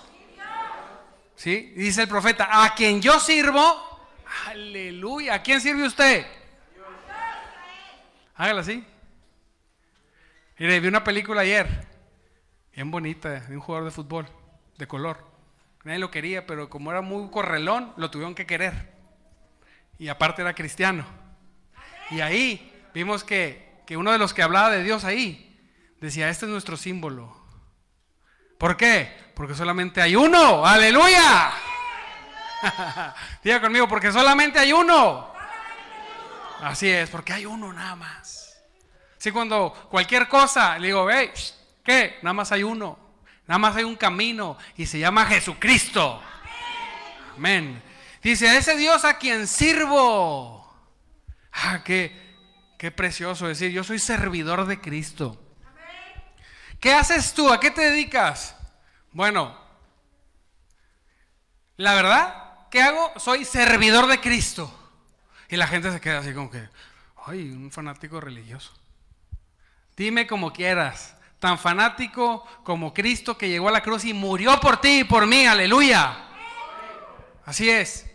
¿Sí? 1.35 1.73
Dice 1.75 2.03
el 2.03 2.07
profeta, 2.07 2.63
a 2.63 2.73
quien 2.73 3.01
yo 3.01 3.19
sirvo, 3.19 3.99
aleluya, 4.47 5.35
¿a 5.35 5.43
quién 5.43 5.59
sirve 5.59 5.85
usted? 5.85 6.25
Hágalo 8.35 8.61
así. 8.61 8.83
Mire, 10.57 10.79
vi 10.79 10.87
una 10.87 11.03
película 11.03 11.41
ayer, 11.41 11.67
bien 12.73 12.89
bonita, 12.89 13.41
de 13.41 13.55
un 13.55 13.61
jugador 13.61 13.85
de 13.85 13.91
fútbol, 13.91 14.25
de 14.77 14.87
color. 14.87 15.25
Nadie 15.83 15.99
lo 15.99 16.11
quería, 16.11 16.47
pero 16.47 16.69
como 16.69 16.91
era 16.91 17.01
muy 17.01 17.29
correlón, 17.29 17.93
lo 17.97 18.09
tuvieron 18.09 18.35
que 18.35 18.45
querer. 18.45 18.93
Y 19.99 20.07
aparte 20.07 20.41
era 20.41 20.55
cristiano. 20.55 21.05
Y 22.09 22.21
ahí 22.21 22.73
vimos 22.93 23.25
que, 23.25 23.81
que 23.85 23.97
uno 23.97 24.13
de 24.13 24.17
los 24.17 24.33
que 24.33 24.43
hablaba 24.43 24.69
de 24.69 24.83
Dios 24.83 25.03
ahí 25.03 25.59
decía, 25.99 26.29
este 26.29 26.45
es 26.45 26.51
nuestro 26.51 26.77
símbolo. 26.77 27.35
¿Por 28.57 28.77
qué? 28.77 29.13
Porque 29.35 29.55
solamente 29.55 30.01
hay 30.01 30.15
uno. 30.15 30.65
Aleluya. 30.65 31.51
Diga 33.43 33.59
conmigo, 33.59 33.87
porque 33.89 34.11
solamente 34.11 34.57
hay 34.57 34.71
uno. 34.71 35.33
Así 36.61 36.89
es, 36.89 37.09
porque 37.09 37.33
hay 37.33 37.45
uno 37.45 37.73
nada 37.73 37.97
más. 37.97 38.44
Si 39.25 39.31
cuando 39.31 39.73
cualquier 39.89 40.27
cosa 40.27 40.77
le 40.77 40.85
digo, 40.85 41.09
hey, 41.09 41.31
¿qué? 41.83 42.19
Nada 42.21 42.33
más 42.35 42.51
hay 42.51 42.61
uno. 42.61 42.99
Nada 43.47 43.57
más 43.57 43.75
hay 43.75 43.83
un 43.83 43.95
camino 43.95 44.55
y 44.77 44.85
se 44.85 44.99
llama 44.99 45.25
Jesucristo. 45.25 46.21
Amén. 47.35 47.81
Dice, 48.21 48.55
ese 48.55 48.77
Dios 48.77 49.03
a 49.03 49.17
quien 49.17 49.47
sirvo. 49.47 50.71
Ah, 51.51 51.81
qué, 51.83 52.35
qué 52.77 52.91
precioso 52.91 53.47
decir, 53.47 53.71
yo 53.71 53.83
soy 53.83 53.97
servidor 53.97 54.67
de 54.67 54.79
Cristo. 54.79 55.41
¿Qué 56.79 56.93
haces 56.93 57.33
tú? 57.33 57.51
¿A 57.51 57.59
qué 57.59 57.71
te 57.71 57.81
dedicas? 57.81 58.55
Bueno, 59.11 59.59
la 61.77 61.95
verdad, 61.95 62.67
¿qué 62.69 62.83
hago? 62.83 63.11
Soy 63.17 63.43
servidor 63.43 64.05
de 64.05 64.21
Cristo. 64.21 64.71
Y 65.49 65.55
la 65.55 65.65
gente 65.65 65.91
se 65.91 65.99
queda 65.99 66.19
así 66.19 66.31
como 66.31 66.51
que, 66.51 66.69
ay, 67.25 67.49
un 67.49 67.71
fanático 67.71 68.21
religioso. 68.21 68.84
Dime 69.95 70.27
como 70.27 70.51
quieras, 70.51 71.15
tan 71.39 71.57
fanático 71.57 72.45
como 72.63 72.93
Cristo 72.93 73.37
que 73.37 73.47
llegó 73.47 73.69
a 73.69 73.71
la 73.71 73.81
cruz 73.81 74.03
y 74.05 74.13
murió 74.13 74.59
por 74.59 74.81
ti 74.81 74.99
y 74.99 75.03
por 75.03 75.25
mí, 75.25 75.45
aleluya. 75.45 76.17
Así 77.45 77.69
es. 77.69 78.05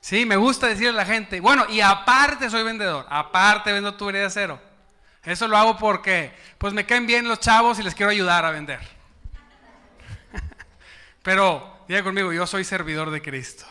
Sí, 0.00 0.26
me 0.26 0.36
gusta 0.36 0.66
decirle 0.66 0.90
a 0.90 0.92
la 0.92 1.06
gente, 1.06 1.40
bueno, 1.40 1.64
y 1.68 1.80
aparte 1.80 2.50
soy 2.50 2.62
vendedor, 2.62 3.06
aparte 3.08 3.72
vendo 3.72 3.94
tubería 3.94 4.22
de 4.22 4.26
acero. 4.26 4.60
Eso 5.22 5.48
lo 5.48 5.56
hago 5.56 5.78
porque, 5.78 6.36
pues 6.58 6.74
me 6.74 6.84
caen 6.84 7.06
bien 7.06 7.26
los 7.26 7.40
chavos 7.40 7.78
y 7.78 7.82
les 7.82 7.94
quiero 7.94 8.10
ayudar 8.10 8.44
a 8.44 8.50
vender. 8.50 8.80
Pero, 11.22 11.84
diga 11.88 12.02
conmigo, 12.02 12.32
yo 12.32 12.46
soy 12.46 12.64
servidor 12.64 13.10
de 13.10 13.22
Cristo. 13.22 13.64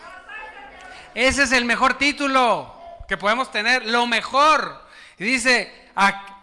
Ese 1.13 1.43
es 1.43 1.51
el 1.51 1.65
mejor 1.65 1.95
título 1.95 2.73
que 3.07 3.17
podemos 3.17 3.51
tener, 3.51 3.85
lo 3.85 4.07
mejor. 4.07 4.83
Y 5.19 5.25
dice, 5.25 5.91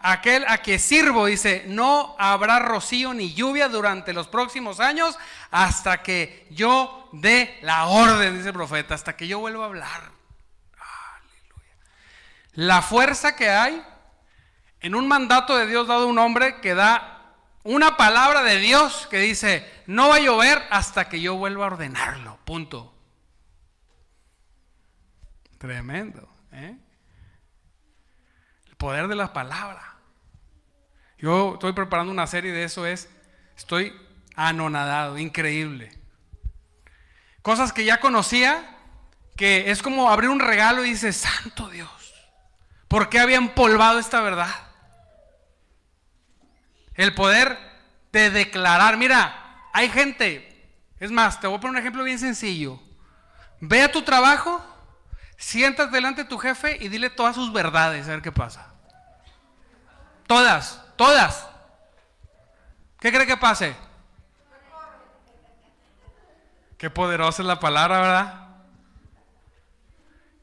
aquel 0.03 0.45
a 0.49 0.59
que 0.59 0.79
sirvo, 0.79 1.27
dice, 1.27 1.65
no 1.67 2.15
habrá 2.19 2.59
rocío 2.59 3.15
ni 3.15 3.33
lluvia 3.35 3.69
durante 3.69 4.13
los 4.13 4.29
próximos 4.29 4.81
años 4.81 5.19
hasta 5.51 6.03
que 6.03 6.47
yo 6.51 7.09
dé 7.13 7.59
la 7.63 7.87
orden, 7.87 8.37
dice 8.37 8.49
el 8.49 8.55
profeta, 8.55 8.95
hasta 8.95 9.17
que 9.17 9.29
yo 9.29 9.39
vuelva 9.39 9.65
a 9.65 9.69
hablar. 9.69 10.11
Aleluya. 10.79 11.77
La 12.55 12.83
fuerza 12.83 13.37
que 13.37 13.51
hay 13.51 13.83
en 14.81 14.95
un 14.95 15.07
mandato 15.07 15.57
de 15.57 15.67
Dios 15.67 15.87
dado 15.87 16.05
a 16.05 16.07
un 16.07 16.19
hombre 16.19 16.61
que 16.61 16.75
da 16.75 17.21
una 17.63 17.97
palabra 17.97 18.43
de 18.43 18.57
Dios 18.57 19.07
que 19.09 19.19
dice, 19.19 19.83
no 19.87 20.09
va 20.09 20.17
a 20.17 20.21
llover 20.21 20.63
hasta 20.71 21.09
que 21.09 21.21
yo 21.21 21.37
vuelva 21.37 21.65
a 21.65 21.69
ordenarlo. 21.69 22.39
Punto. 22.45 22.95
Tremendo. 25.59 26.27
¿eh? 26.53 26.75
El 28.67 28.77
poder 28.77 29.09
de 29.09 29.17
la 29.17 29.33
palabra. 29.33 29.90
Yo 31.21 31.55
estoy 31.55 31.73
preparando 31.73 32.11
una 32.11 32.27
serie 32.27 32.53
de 32.53 32.65
eso, 32.65 32.87
es, 32.87 33.09
estoy 33.57 33.95
anonadado, 34.37 35.19
increíble. 35.19 35.93
Cosas 37.43 37.73
que 37.73 37.85
ya 37.85 38.01
conocía, 38.01 38.79
que 39.37 39.71
es 39.71 39.83
como 39.83 40.11
abrir 40.11 40.31
un 40.31 40.41
regalo 40.41 40.85
y 40.85 40.91
dice, 40.91 41.13
santo 41.13 41.69
Dios, 41.69 41.91
¿por 42.89 43.11
qué 43.11 43.19
había 43.19 43.37
empolvado 43.37 43.99
esta 43.99 44.21
verdad? 44.23 44.55
El 46.95 47.15
poder 47.15 47.59
de 48.13 48.31
declarar. 48.31 48.97
Mira, 48.97 49.67
hay 49.73 49.89
gente, 49.91 50.71
es 50.99 51.11
más, 51.11 51.41
te 51.41 51.47
voy 51.47 51.59
a 51.59 51.61
poner 51.61 51.73
un 51.73 51.81
ejemplo 51.81 52.03
bien 52.03 52.19
sencillo. 52.19 52.81
Ve 53.61 53.83
a 53.83 53.93
tu 53.93 54.03
trabajo, 54.03 54.65
siéntate 55.37 55.95
delante 55.95 56.23
de 56.23 56.29
tu 56.29 56.39
jefe 56.39 56.79
y 56.81 56.89
dile 56.89 57.11
todas 57.11 57.35
sus 57.35 57.53
verdades, 57.53 58.09
a 58.09 58.13
ver 58.13 58.23
qué 58.23 58.33
pasa. 58.33 58.75
Todas, 60.27 60.83
todas. 61.01 61.47
¿Qué 63.01 63.11
cree 63.11 63.27
que 63.27 63.39
pase? 63.39 63.75
Qué 66.77 66.91
poderosa 66.91 67.41
es 67.41 67.49
la 67.49 67.59
palabra, 67.59 68.01
¿verdad? 68.03 68.49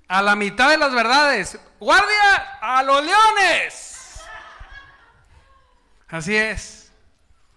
A 0.08 0.24
la 0.24 0.36
mitad 0.36 0.72
de 0.72 0.80
las 0.80 0.92
verdades, 0.92 1.60
guardia 1.80 2.58
a 2.60 2.82
los 2.82 3.06
leones. 3.06 4.20
Así 6.08 6.36
es. 6.36 6.92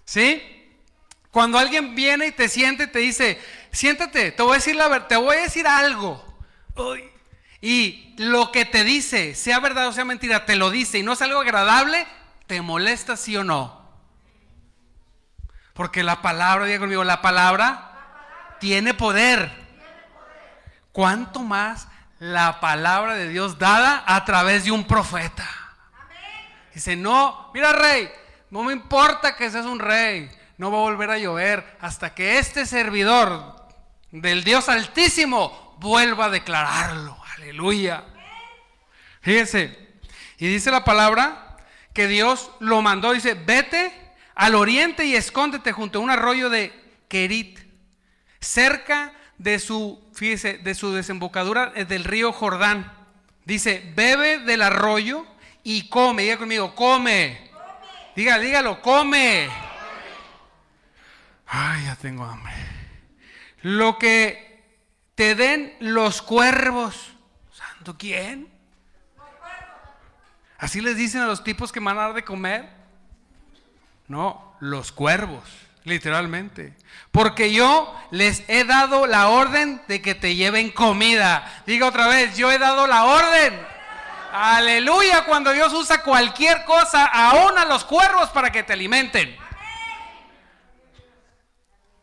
¿Sí? 0.05 0.77
Cuando 1.31 1.59
alguien 1.59 1.95
viene 1.95 2.27
y 2.27 2.33
te 2.33 2.51
siente 2.51 2.83
y 2.83 2.89
te 2.89 2.99
dice, 2.99 3.41
siéntate, 3.73 4.33
te 4.33 4.43
voy 4.43 4.53
a 4.53 4.55
decir 4.57 4.77
la 4.77 5.09
te 5.09 5.17
voy 5.17 5.39
a 5.39 5.41
decir 5.41 5.67
algo. 5.67 6.23
Y 7.63 8.15
lo 8.19 8.53
que 8.53 8.67
te 8.67 8.85
dice, 8.85 9.35
sea 9.35 9.59
verdad 9.59 9.89
o 9.89 9.93
sea 9.95 10.05
mentira, 10.05 10.45
te 10.45 10.57
lo 10.57 10.69
dice 10.69 10.99
y 10.99 11.03
no 11.03 11.15
es 11.15 11.23
algo 11.23 11.41
agradable, 11.41 12.07
te 12.51 12.61
molesta 12.61 13.17
sí 13.17 13.37
o 13.37 13.45
no. 13.45 13.81
Porque 15.73 16.03
la 16.03 16.21
palabra, 16.21 16.67
diga 16.67 16.81
conmigo, 16.81 17.05
la 17.05 17.23
palabra 17.23 18.57
tiene 18.59 18.93
poder. 18.93 19.53
¿Cuánto 20.91 21.45
más 21.45 21.87
la 22.19 22.59
palabra 22.59 23.15
de 23.15 23.29
Dios 23.29 23.61
dada 23.61 24.03
a 24.05 24.25
través 24.25 24.65
de 24.65 24.73
un 24.73 24.85
profeta? 24.85 25.49
Dice, 26.75 26.97
no, 26.97 27.53
mira 27.55 27.73
rey, 27.73 28.11
no 28.51 28.65
me 28.65 28.73
importa 28.73 29.37
que 29.37 29.49
seas 29.49 29.67
un 29.67 29.79
rey, 29.79 30.29
no 30.59 30.73
va 30.73 30.79
a 30.79 30.81
volver 30.81 31.13
a 31.13 31.19
llover 31.19 31.79
hasta 31.81 32.17
que 32.17 32.41
este 32.41 32.67
servidor 32.67 33.69
del 34.11 34.43
Dios 34.43 34.69
Altísimo 34.69 35.77
vuelva 35.79 36.25
a 36.25 36.31
declararlo. 36.31 37.17
Aleluya. 37.37 38.03
Fíjense, 39.21 40.01
y 40.37 40.49
dice 40.49 40.73
la 40.73 40.83
palabra 40.83 41.50
que 42.01 42.09
Dios 42.09 42.51
lo 42.61 42.81
mandó, 42.81 43.13
dice, 43.13 43.35
vete 43.35 43.93
al 44.35 44.55
oriente 44.55 45.05
y 45.05 45.17
escóndete 45.17 45.71
junto 45.71 45.99
a 45.99 46.03
un 46.03 46.09
arroyo 46.09 46.49
de 46.49 46.73
Kerit, 47.09 47.59
cerca 48.41 49.13
de 49.37 49.59
su, 49.59 50.03
fíjese, 50.15 50.57
de 50.57 50.75
su 50.75 50.95
desembocadura 50.95 51.67
del 51.67 52.05
río 52.05 52.33
Jordán. 52.33 52.91
Dice, 53.45 53.93
bebe 53.95 54.39
del 54.39 54.63
arroyo 54.63 55.27
y 55.63 55.91
come, 55.91 56.23
diga 56.23 56.39
conmigo, 56.39 56.75
come. 56.75 57.51
Diga, 58.17 58.39
dígalo, 58.39 58.81
come. 58.81 59.51
Ay, 61.49 61.85
ya 61.85 61.97
tengo 61.97 62.25
hambre. 62.25 62.55
Lo 63.61 63.99
que 63.99 64.65
te 65.17 65.35
den 65.35 65.77
los 65.81 66.23
cuervos. 66.23 67.13
Santo, 67.53 67.99
¿quién? 67.99 68.50
Así 70.61 70.83
les 70.83 70.97
dicen 70.97 71.23
a 71.23 71.27
los 71.27 71.43
tipos 71.43 71.73
que 71.73 71.81
van 71.81 71.97
a 71.97 72.03
dar 72.03 72.15
de 72.15 72.23
comer. 72.23 72.69
No, 74.09 74.55
los 74.61 74.93
cuervos, 74.93 75.43
literalmente. 75.85 76.77
Porque 77.11 77.51
yo 77.51 77.99
les 78.11 78.45
he 78.47 78.65
dado 78.65 79.07
la 79.07 79.29
orden 79.29 79.81
de 79.89 80.03
que 80.03 80.15
te 80.15 80.35
lleven 80.35 80.71
comida. 80.71 81.63
Diga 81.67 81.87
otra 81.87 82.09
vez, 82.09 82.37
yo 82.37 82.53
he 82.53 82.59
dado 82.59 82.87
la 82.87 83.05
orden. 83.07 83.59
Aleluya, 84.33 85.25
cuando 85.25 85.51
Dios 85.53 85.73
usa 85.73 86.03
cualquier 86.03 86.65
cosa, 86.65 87.07
aún 87.07 87.57
a 87.57 87.65
los 87.65 87.85
cuervos 87.85 88.29
para 88.29 88.53
que 88.53 88.63
te 88.63 88.75
alimenten. 88.75 89.35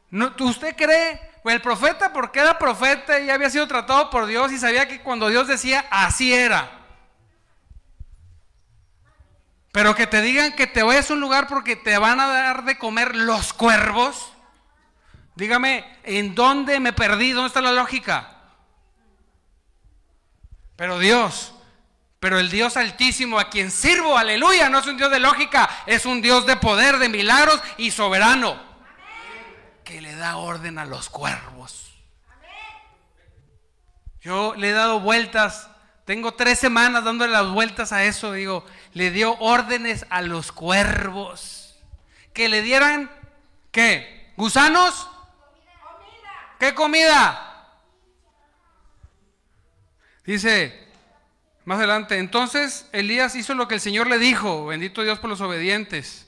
No, 0.09 0.33
¿Usted 0.39 0.75
cree? 0.75 1.21
Pues 1.43 1.55
el 1.55 1.61
profeta, 1.61 2.11
porque 2.11 2.39
era 2.39 2.57
profeta 2.57 3.19
y 3.19 3.29
había 3.29 3.51
sido 3.51 3.67
tratado 3.67 4.09
por 4.09 4.25
Dios 4.25 4.51
y 4.51 4.57
sabía 4.57 4.87
que 4.87 5.01
cuando 5.01 5.29
Dios 5.29 5.47
decía, 5.47 5.85
así 5.91 6.33
era. 6.33 6.76
Pero 9.77 9.93
que 9.93 10.07
te 10.07 10.23
digan 10.23 10.53
que 10.53 10.65
te 10.65 10.81
vayas 10.81 11.11
a 11.11 11.13
un 11.13 11.19
lugar 11.19 11.45
porque 11.45 11.75
te 11.75 11.99
van 11.99 12.19
a 12.19 12.25
dar 12.25 12.63
de 12.63 12.79
comer 12.79 13.15
los 13.15 13.53
cuervos. 13.53 14.33
Dígame, 15.35 15.85
¿en 16.01 16.33
dónde 16.33 16.79
me 16.79 16.93
perdí? 16.93 17.29
¿Dónde 17.29 17.49
está 17.49 17.61
la 17.61 17.71
lógica? 17.71 18.39
Pero 20.75 20.97
Dios, 20.97 21.53
pero 22.19 22.39
el 22.39 22.49
Dios 22.49 22.75
altísimo 22.75 23.37
a 23.37 23.51
quien 23.51 23.69
sirvo, 23.69 24.17
aleluya, 24.17 24.67
no 24.67 24.79
es 24.79 24.87
un 24.87 24.97
Dios 24.97 25.11
de 25.11 25.19
lógica, 25.19 25.69
es 25.85 26.07
un 26.07 26.23
Dios 26.23 26.47
de 26.47 26.55
poder, 26.55 26.97
de 26.97 27.09
milagros 27.09 27.61
y 27.77 27.91
soberano. 27.91 28.59
Que 29.83 30.01
le 30.01 30.15
da 30.15 30.37
orden 30.37 30.79
a 30.79 30.85
los 30.85 31.07
cuervos. 31.11 31.93
Yo 34.21 34.55
le 34.55 34.71
he 34.71 34.73
dado 34.73 35.01
vueltas, 35.01 35.69
tengo 36.07 36.35
tres 36.35 36.57
semanas 36.57 37.03
dándole 37.03 37.33
las 37.33 37.49
vueltas 37.49 37.91
a 37.91 38.05
eso, 38.05 38.31
digo, 38.31 38.65
le 38.93 39.11
dio 39.11 39.37
órdenes 39.39 40.05
a 40.09 40.21
los 40.21 40.53
cuervos. 40.53 41.77
Que 42.31 42.47
le 42.47 42.61
dieran, 42.61 43.11
¿qué? 43.71 44.31
¿Gusanos? 44.37 45.09
¿Qué 46.61 46.73
comida? 46.73 47.75
Dice 50.23 50.87
más 51.65 51.79
adelante, 51.79 52.19
entonces 52.19 52.87
Elías 52.93 53.35
hizo 53.35 53.53
lo 53.53 53.67
que 53.67 53.75
el 53.75 53.81
Señor 53.81 54.07
le 54.07 54.17
dijo, 54.17 54.65
bendito 54.65 55.03
Dios 55.03 55.19
por 55.19 55.29
los 55.29 55.41
obedientes. 55.41 56.25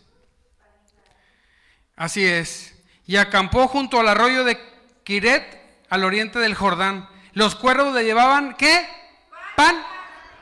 Así 1.95 2.25
es. 2.25 2.75
Y 3.07 3.15
acampó 3.15 3.69
junto 3.69 4.01
al 4.01 4.09
arroyo 4.09 4.43
de 4.43 4.59
Kiret, 5.05 5.57
al 5.89 6.03
oriente 6.03 6.37
del 6.37 6.53
Jordán. 6.53 7.07
Los 7.31 7.55
cuervos 7.55 7.93
le 7.93 8.03
llevaban, 8.03 8.55
¿qué? 8.55 8.98
Pan 9.59 9.83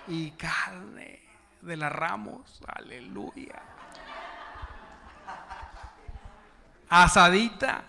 y 0.10 0.30
carne 0.30 1.20
de 1.62 1.76
las 1.76 1.92
ramos. 1.92 2.62
Aleluya. 2.68 3.60
Asadita 6.88 7.84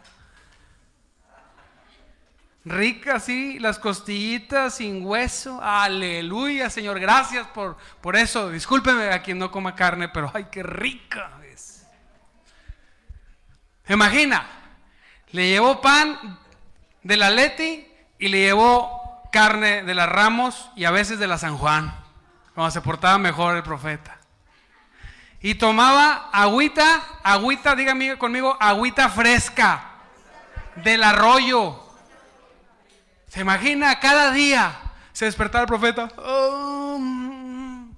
rica, 2.64 3.20
sí, 3.20 3.58
las 3.58 3.78
costillitas 3.78 4.76
sin 4.76 5.04
hueso. 5.04 5.60
Aleluya, 5.62 6.70
Señor, 6.70 6.98
gracias 6.98 7.46
por, 7.48 7.76
por 8.00 8.16
eso. 8.16 8.48
Discúlpeme 8.48 9.10
a 9.10 9.20
quien 9.20 9.38
no 9.38 9.50
coma 9.50 9.74
carne, 9.74 10.08
pero 10.08 10.30
ay, 10.32 10.46
qué 10.50 10.62
rica 10.62 11.38
es. 11.44 11.86
Imagina, 13.86 14.46
le 15.32 15.46
llevó 15.46 15.78
pan 15.82 16.38
de 17.02 17.16
la 17.18 17.28
Leti 17.28 17.86
y 18.18 18.28
le 18.28 18.38
llevó 18.38 18.97
carne 19.38 19.84
de 19.84 19.94
las 19.94 20.08
Ramos 20.08 20.68
y 20.74 20.84
a 20.84 20.90
veces 20.90 21.20
de 21.20 21.28
la 21.28 21.38
San 21.38 21.56
Juan, 21.56 21.94
cuando 22.56 22.72
se 22.72 22.80
portaba 22.80 23.18
mejor 23.18 23.54
el 23.54 23.62
profeta. 23.62 24.18
Y 25.40 25.54
tomaba 25.54 26.28
agüita, 26.32 27.00
agüita, 27.22 27.76
dígame 27.76 28.18
conmigo, 28.18 28.56
agüita 28.58 29.08
fresca 29.08 29.92
del 30.74 31.04
arroyo 31.04 31.84
se 33.28 33.40
imagina 33.42 34.00
cada 34.00 34.32
día 34.32 34.74
se 35.12 35.26
despertaba 35.26 35.62
el 35.62 35.68
profeta 35.68 36.08
um, 36.16 37.94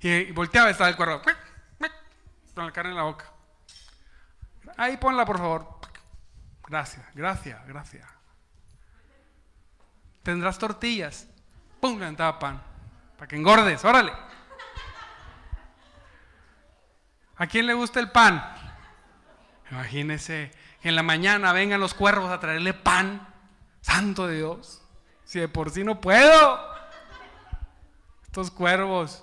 y, 0.00 0.32
volteaba 0.32 0.68
estaba 0.68 0.90
el 0.90 0.96
cuervo 0.96 1.22
con 2.54 2.66
la 2.66 2.72
carne 2.72 2.90
en 2.90 2.96
la 2.96 3.04
boca. 3.04 3.24
Ahí 4.76 4.98
ponla, 4.98 5.24
por 5.24 5.38
favor. 5.38 5.80
Gracias, 6.68 7.04
gracias, 7.14 7.66
gracias. 7.66 8.13
Tendrás 10.24 10.58
tortillas. 10.58 11.28
Pum, 11.80 11.98
levantaba 11.98 12.40
pan. 12.40 12.60
Para 13.16 13.28
que 13.28 13.36
engordes, 13.36 13.84
órale. 13.84 14.12
¿A 17.36 17.46
quién 17.46 17.66
le 17.66 17.74
gusta 17.74 18.00
el 18.00 18.10
pan? 18.10 18.42
Imagínese 19.70 20.50
que 20.80 20.88
en 20.88 20.96
la 20.96 21.02
mañana 21.02 21.52
vengan 21.52 21.80
los 21.80 21.94
cuervos 21.94 22.30
a 22.30 22.40
traerle 22.40 22.74
pan 22.74 23.28
Santo 23.80 24.26
de 24.26 24.36
Dios, 24.36 24.80
si 25.24 25.40
de 25.40 25.48
por 25.48 25.70
sí 25.70 25.84
no 25.84 26.00
puedo. 26.00 26.58
Estos 28.24 28.50
cuervos. 28.50 29.22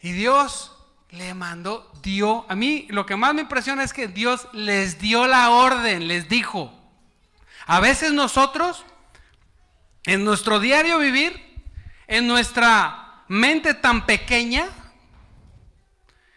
Y 0.00 0.12
Dios 0.12 0.76
le 1.08 1.32
mandó, 1.32 1.90
dio, 2.02 2.44
a 2.50 2.54
mí 2.54 2.86
lo 2.90 3.06
que 3.06 3.16
más 3.16 3.32
me 3.32 3.40
impresiona 3.40 3.84
es 3.84 3.94
que 3.94 4.06
Dios 4.06 4.48
les 4.52 4.98
dio 4.98 5.26
la 5.26 5.50
orden, 5.50 6.08
les 6.08 6.28
dijo. 6.28 6.72
A 7.66 7.80
veces 7.80 8.12
nosotros, 8.12 8.84
en 10.06 10.24
nuestro 10.24 10.60
diario 10.60 10.98
vivir, 10.98 11.64
en 12.06 12.26
nuestra 12.26 13.24
mente 13.28 13.74
tan 13.74 14.06
pequeña, 14.06 14.66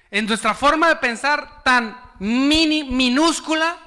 en 0.10 0.26
nuestra 0.26 0.54
forma 0.54 0.88
de 0.88 0.96
pensar 0.98 1.64
tan 1.64 2.00
mini, 2.20 2.84
minúscula, 2.84 3.78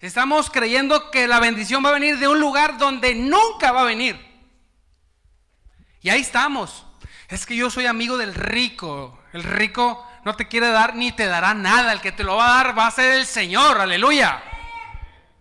Estamos 0.00 0.48
creyendo 0.48 1.10
que 1.10 1.26
la 1.26 1.40
bendición 1.40 1.84
va 1.84 1.88
a 1.88 1.94
venir 1.94 2.18
de 2.18 2.28
un 2.28 2.38
lugar 2.38 2.78
donde 2.78 3.16
nunca 3.16 3.72
va 3.72 3.80
a 3.80 3.84
venir. 3.84 4.16
Y 6.00 6.10
ahí 6.10 6.20
estamos. 6.20 6.86
Es 7.28 7.46
que 7.46 7.56
yo 7.56 7.68
soy 7.68 7.86
amigo 7.86 8.16
del 8.16 8.32
rico. 8.32 9.20
El 9.32 9.42
rico 9.42 10.06
no 10.24 10.36
te 10.36 10.46
quiere 10.46 10.68
dar 10.68 10.94
ni 10.94 11.10
te 11.10 11.26
dará 11.26 11.52
nada. 11.52 11.92
El 11.92 12.00
que 12.00 12.12
te 12.12 12.22
lo 12.22 12.36
va 12.36 12.46
a 12.46 12.62
dar 12.62 12.78
va 12.78 12.86
a 12.86 12.92
ser 12.92 13.14
el 13.14 13.26
Señor. 13.26 13.80
Aleluya. 13.80 14.40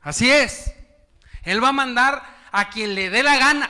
Así 0.01 0.31
es. 0.31 0.73
Él 1.43 1.63
va 1.63 1.69
a 1.69 1.73
mandar 1.73 2.23
a 2.51 2.69
quien 2.69 2.95
le 2.95 3.11
dé 3.11 3.21
la 3.21 3.37
gana. 3.37 3.69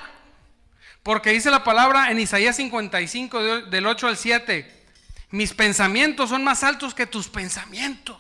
Porque 1.07 1.31
dice 1.31 1.49
la 1.49 1.63
palabra 1.63 2.11
en 2.11 2.19
Isaías 2.19 2.57
55 2.57 3.41
del 3.67 3.87
8 3.87 4.07
al 4.07 4.17
7. 4.17 4.85
Mis 5.29 5.53
pensamientos 5.53 6.31
son 6.31 6.43
más 6.43 6.65
altos 6.65 6.93
que 6.93 7.05
tus 7.05 7.29
pensamientos. 7.29 8.17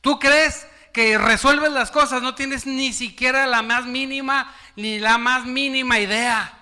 Tú 0.00 0.18
crees 0.18 0.66
que 0.92 1.18
resuelves 1.18 1.70
las 1.70 1.92
cosas, 1.92 2.20
no 2.20 2.34
tienes 2.34 2.66
ni 2.66 2.92
siquiera 2.92 3.46
la 3.46 3.62
más 3.62 3.86
mínima, 3.86 4.52
ni 4.74 4.98
la 4.98 5.18
más 5.18 5.46
mínima 5.46 6.00
idea. 6.00 6.52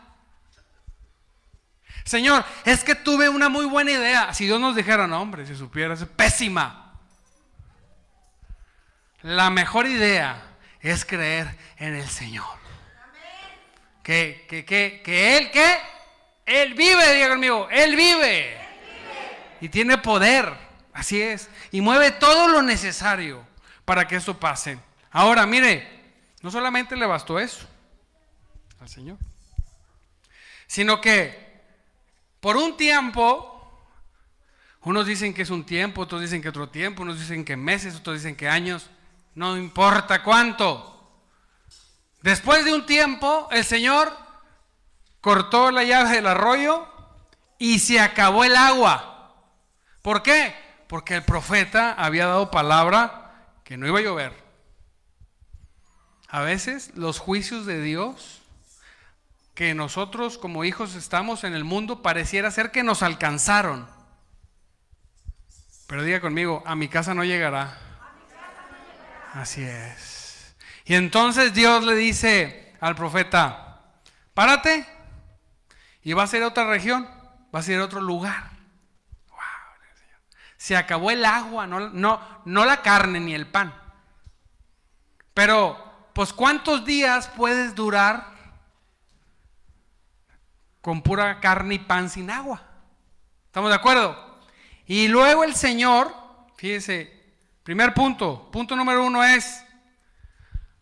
Señor, 2.04 2.44
es 2.66 2.84
que 2.84 2.94
tuve 2.94 3.30
una 3.30 3.48
muy 3.48 3.64
buena 3.64 3.92
idea. 3.92 4.34
Si 4.34 4.44
Dios 4.44 4.60
nos 4.60 4.76
dijera, 4.76 5.06
no, 5.06 5.18
hombre, 5.18 5.46
si 5.46 5.56
supieras, 5.56 6.02
es 6.02 6.08
pésima. 6.08 6.92
La 9.22 9.48
mejor 9.48 9.86
idea 9.86 10.58
es 10.80 11.06
creer 11.06 11.56
en 11.78 11.94
el 11.94 12.10
Señor. 12.10 12.60
Que, 14.02 14.46
que, 14.48 14.64
que, 14.64 15.02
que 15.04 15.36
Él, 15.36 15.50
que 15.50 15.78
Él 16.46 16.74
vive, 16.74 17.14
diga 17.14 17.28
conmigo, 17.28 17.68
Él 17.70 17.96
vive. 17.96 18.52
Él 18.52 18.58
vive. 18.58 18.60
Y 19.60 19.68
tiene 19.68 19.98
poder. 19.98 20.52
Así 20.92 21.20
es. 21.20 21.48
Y 21.70 21.80
mueve 21.80 22.10
todo 22.10 22.48
lo 22.48 22.62
necesario 22.62 23.46
para 23.84 24.06
que 24.06 24.16
eso 24.16 24.38
pase. 24.38 24.78
Ahora, 25.10 25.46
mire, 25.46 26.00
no 26.42 26.50
solamente 26.50 26.96
le 26.96 27.06
bastó 27.06 27.38
eso 27.38 27.66
al 28.80 28.88
Señor, 28.88 29.18
sino 30.66 31.00
que 31.00 31.50
por 32.40 32.56
un 32.56 32.76
tiempo, 32.76 33.86
unos 34.82 35.06
dicen 35.06 35.34
que 35.34 35.42
es 35.42 35.50
un 35.50 35.64
tiempo, 35.64 36.02
otros 36.02 36.22
dicen 36.22 36.40
que 36.40 36.48
otro 36.48 36.68
tiempo, 36.68 37.02
unos 37.02 37.18
dicen 37.18 37.44
que 37.44 37.56
meses, 37.56 37.96
otros 37.96 38.16
dicen 38.16 38.36
que 38.36 38.48
años, 38.48 38.88
no 39.34 39.56
importa 39.56 40.22
cuánto. 40.22 40.99
Después 42.22 42.64
de 42.64 42.74
un 42.74 42.86
tiempo, 42.86 43.48
el 43.50 43.64
Señor 43.64 44.12
cortó 45.20 45.70
la 45.70 45.84
llave 45.84 46.16
del 46.16 46.26
arroyo 46.26 46.86
y 47.58 47.78
se 47.78 48.00
acabó 48.00 48.44
el 48.44 48.56
agua. 48.56 49.34
¿Por 50.02 50.22
qué? 50.22 50.54
Porque 50.88 51.16
el 51.16 51.24
profeta 51.24 51.92
había 51.92 52.26
dado 52.26 52.50
palabra 52.50 53.32
que 53.64 53.76
no 53.76 53.86
iba 53.86 53.98
a 53.98 54.02
llover. 54.02 54.32
A 56.28 56.40
veces 56.40 56.92
los 56.94 57.18
juicios 57.18 57.66
de 57.66 57.82
Dios 57.82 58.40
que 59.54 59.74
nosotros 59.74 60.38
como 60.38 60.64
hijos 60.64 60.94
estamos 60.94 61.44
en 61.44 61.54
el 61.54 61.64
mundo 61.64 62.02
pareciera 62.02 62.50
ser 62.50 62.70
que 62.70 62.82
nos 62.82 63.02
alcanzaron. 63.02 63.86
Pero 65.86 66.02
diga 66.02 66.20
conmigo, 66.20 66.62
a 66.64 66.76
mi 66.76 66.88
casa 66.88 67.14
no 67.14 67.24
llegará. 67.24 67.76
Así 69.34 69.62
es. 69.62 70.09
Y 70.84 70.94
entonces 70.94 71.54
Dios 71.54 71.84
le 71.84 71.94
dice 71.94 72.74
al 72.80 72.94
profeta, 72.94 73.82
párate 74.34 74.86
y 76.02 76.12
va 76.12 76.24
a 76.24 76.26
ser 76.26 76.42
otra 76.42 76.64
región, 76.64 77.08
va 77.54 77.60
a 77.60 77.62
ser 77.62 77.80
otro 77.80 78.00
lugar 78.00 78.60
se 80.60 80.76
acabó 80.76 81.10
el 81.10 81.24
agua, 81.24 81.66
no, 81.66 81.88
no, 81.88 82.20
no 82.44 82.66
la 82.66 82.82
carne 82.82 83.18
ni 83.18 83.34
el 83.34 83.46
pan. 83.46 83.74
Pero, 85.32 86.10
pues, 86.12 86.34
¿cuántos 86.34 86.84
días 86.84 87.28
puedes 87.34 87.74
durar 87.74 88.26
con 90.82 91.00
pura 91.00 91.40
carne 91.40 91.76
y 91.76 91.78
pan 91.78 92.10
sin 92.10 92.30
agua? 92.30 92.60
¿Estamos 93.46 93.70
de 93.70 93.76
acuerdo? 93.76 94.38
Y 94.84 95.08
luego 95.08 95.44
el 95.44 95.54
Señor, 95.54 96.14
fíjese, 96.58 97.10
primer 97.62 97.94
punto, 97.94 98.50
punto 98.50 98.76
número 98.76 99.02
uno 99.02 99.24
es, 99.24 99.64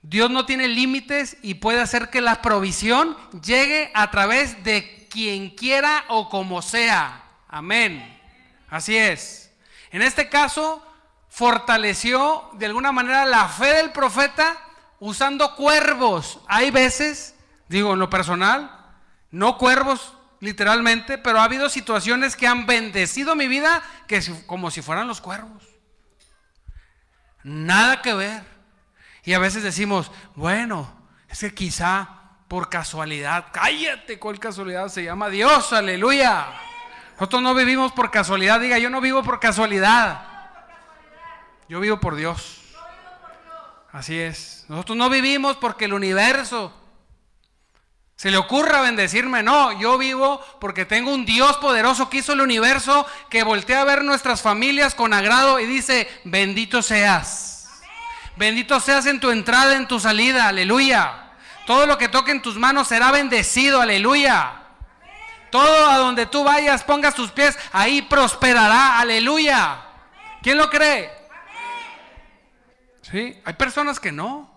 Dios 0.08 0.30
no 0.30 0.46
tiene 0.46 0.68
límites 0.68 1.36
y 1.42 1.54
puede 1.54 1.82
hacer 1.82 2.08
que 2.08 2.22
la 2.22 2.40
provisión 2.40 3.14
llegue 3.44 3.90
a 3.92 4.10
través 4.10 4.64
de 4.64 5.06
quien 5.10 5.50
quiera 5.50 6.04
o 6.08 6.30
como 6.30 6.62
sea. 6.62 7.24
Amén. 7.46 8.18
Así 8.70 8.96
es. 8.96 9.52
En 9.90 10.00
este 10.00 10.30
caso 10.30 10.82
fortaleció 11.28 12.48
de 12.54 12.64
alguna 12.64 12.90
manera 12.90 13.26
la 13.26 13.48
fe 13.48 13.74
del 13.74 13.92
profeta 13.92 14.56
usando 14.98 15.54
cuervos. 15.56 16.40
Hay 16.48 16.70
veces, 16.70 17.34
digo 17.68 17.92
en 17.92 17.98
lo 17.98 18.08
personal, 18.08 18.86
no 19.30 19.58
cuervos 19.58 20.14
literalmente, 20.40 21.18
pero 21.18 21.38
ha 21.38 21.44
habido 21.44 21.68
situaciones 21.68 22.34
que 22.34 22.46
han 22.46 22.64
bendecido 22.64 23.36
mi 23.36 23.46
vida 23.46 23.82
que 24.06 24.22
como 24.46 24.70
si 24.70 24.80
fueran 24.80 25.06
los 25.06 25.20
cuervos. 25.20 25.64
Nada 27.42 28.00
que 28.00 28.14
ver. 28.14 28.57
Y 29.28 29.34
a 29.34 29.38
veces 29.38 29.62
decimos, 29.62 30.10
bueno, 30.36 30.90
es 31.28 31.40
que 31.40 31.52
quizá 31.52 32.08
por 32.48 32.70
casualidad, 32.70 33.48
cállate, 33.52 34.18
¿cuál 34.18 34.40
casualidad? 34.40 34.88
Se 34.88 35.04
llama 35.04 35.28
Dios, 35.28 35.70
aleluya. 35.74 36.46
Nosotros 37.12 37.42
no 37.42 37.54
vivimos 37.54 37.92
por 37.92 38.10
casualidad, 38.10 38.58
diga, 38.58 38.78
yo 38.78 38.88
no 38.88 39.02
vivo 39.02 39.22
por 39.22 39.38
casualidad. 39.38 40.22
Yo 41.68 41.78
vivo 41.78 42.00
por 42.00 42.16
Dios. 42.16 42.62
Así 43.92 44.18
es. 44.18 44.64
Nosotros 44.68 44.96
no 44.96 45.10
vivimos 45.10 45.58
porque 45.58 45.84
el 45.84 45.92
universo 45.92 46.72
se 48.16 48.30
le 48.30 48.38
ocurra 48.38 48.80
bendecirme. 48.80 49.42
No, 49.42 49.78
yo 49.78 49.98
vivo 49.98 50.42
porque 50.58 50.86
tengo 50.86 51.12
un 51.12 51.26
Dios 51.26 51.58
poderoso 51.58 52.08
que 52.08 52.16
hizo 52.16 52.32
el 52.32 52.40
universo, 52.40 53.06
que 53.28 53.42
voltea 53.42 53.82
a 53.82 53.84
ver 53.84 54.04
nuestras 54.04 54.40
familias 54.40 54.94
con 54.94 55.12
agrado 55.12 55.60
y 55.60 55.66
dice, 55.66 56.08
bendito 56.24 56.80
seas. 56.80 57.57
Bendito 58.38 58.78
seas 58.78 59.04
en 59.06 59.18
tu 59.18 59.30
entrada, 59.30 59.76
en 59.76 59.88
tu 59.88 59.98
salida, 59.98 60.46
aleluya. 60.46 61.32
Todo 61.66 61.86
lo 61.86 61.98
que 61.98 62.08
toque 62.08 62.30
en 62.30 62.40
tus 62.40 62.56
manos 62.56 62.86
será 62.86 63.10
bendecido, 63.10 63.80
aleluya. 63.80 64.62
Todo 65.50 65.90
a 65.90 65.98
donde 65.98 66.24
tú 66.26 66.44
vayas, 66.44 66.84
pongas 66.84 67.16
tus 67.16 67.32
pies, 67.32 67.58
ahí 67.72 68.00
prosperará, 68.02 69.00
aleluya. 69.00 69.82
¿Quién 70.40 70.56
lo 70.56 70.70
cree? 70.70 71.10
Sí, 73.02 73.40
hay 73.44 73.54
personas 73.54 73.98
que 73.98 74.12
no. 74.12 74.48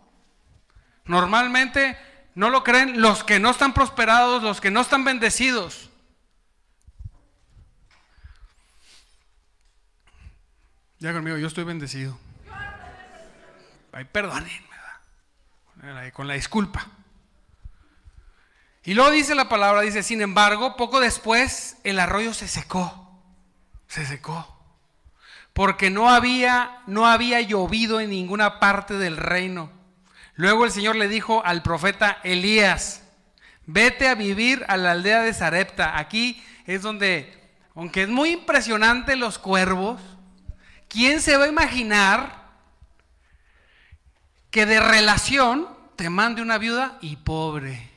Normalmente 1.05 1.97
no 2.35 2.51
lo 2.51 2.63
creen 2.63 3.01
los 3.01 3.23
que 3.23 3.39
no 3.39 3.49
están 3.49 3.73
prosperados, 3.73 4.43
los 4.43 4.61
que 4.61 4.69
no 4.69 4.81
están 4.81 5.03
bendecidos. 5.03 5.89
Ya 10.99 11.13
conmigo, 11.13 11.37
yo 11.37 11.47
estoy 11.47 11.63
bendecido. 11.63 12.15
Ay, 13.93 14.05
perdónenme, 14.05 14.61
con 16.13 16.27
la 16.27 16.35
disculpa. 16.35 16.87
Y 18.83 18.93
luego 18.93 19.11
dice 19.11 19.35
la 19.35 19.49
palabra, 19.49 19.81
dice, 19.81 20.01
sin 20.01 20.21
embargo, 20.21 20.75
poco 20.75 20.99
después 20.99 21.77
el 21.83 21.99
arroyo 21.99 22.33
se 22.33 22.47
secó, 22.47 23.21
se 23.87 24.05
secó, 24.05 24.57
porque 25.53 25.89
no 25.89 26.09
había, 26.09 26.81
no 26.87 27.05
había 27.05 27.41
llovido 27.41 27.99
en 27.99 28.09
ninguna 28.09 28.59
parte 28.59 28.97
del 28.97 29.17
reino. 29.17 29.71
Luego 30.35 30.65
el 30.65 30.71
Señor 30.71 30.95
le 30.95 31.07
dijo 31.07 31.43
al 31.45 31.61
profeta 31.61 32.19
Elías, 32.23 33.03
vete 33.65 34.07
a 34.07 34.15
vivir 34.15 34.65
a 34.67 34.77
la 34.77 34.91
aldea 34.91 35.21
de 35.21 35.33
Sarepta. 35.33 35.99
Aquí 35.99 36.41
es 36.65 36.81
donde, 36.81 37.51
aunque 37.75 38.03
es 38.03 38.09
muy 38.09 38.31
impresionante 38.31 39.15
los 39.15 39.37
cuervos, 39.37 40.01
¿quién 40.87 41.21
se 41.21 41.37
va 41.37 41.43
a 41.43 41.49
imaginar 41.49 42.40
que 44.51 44.65
de 44.65 44.79
relación 44.79 45.67
te 45.95 46.09
mande 46.09 46.41
una 46.41 46.57
viuda 46.57 46.97
y 47.01 47.15
pobre? 47.15 47.89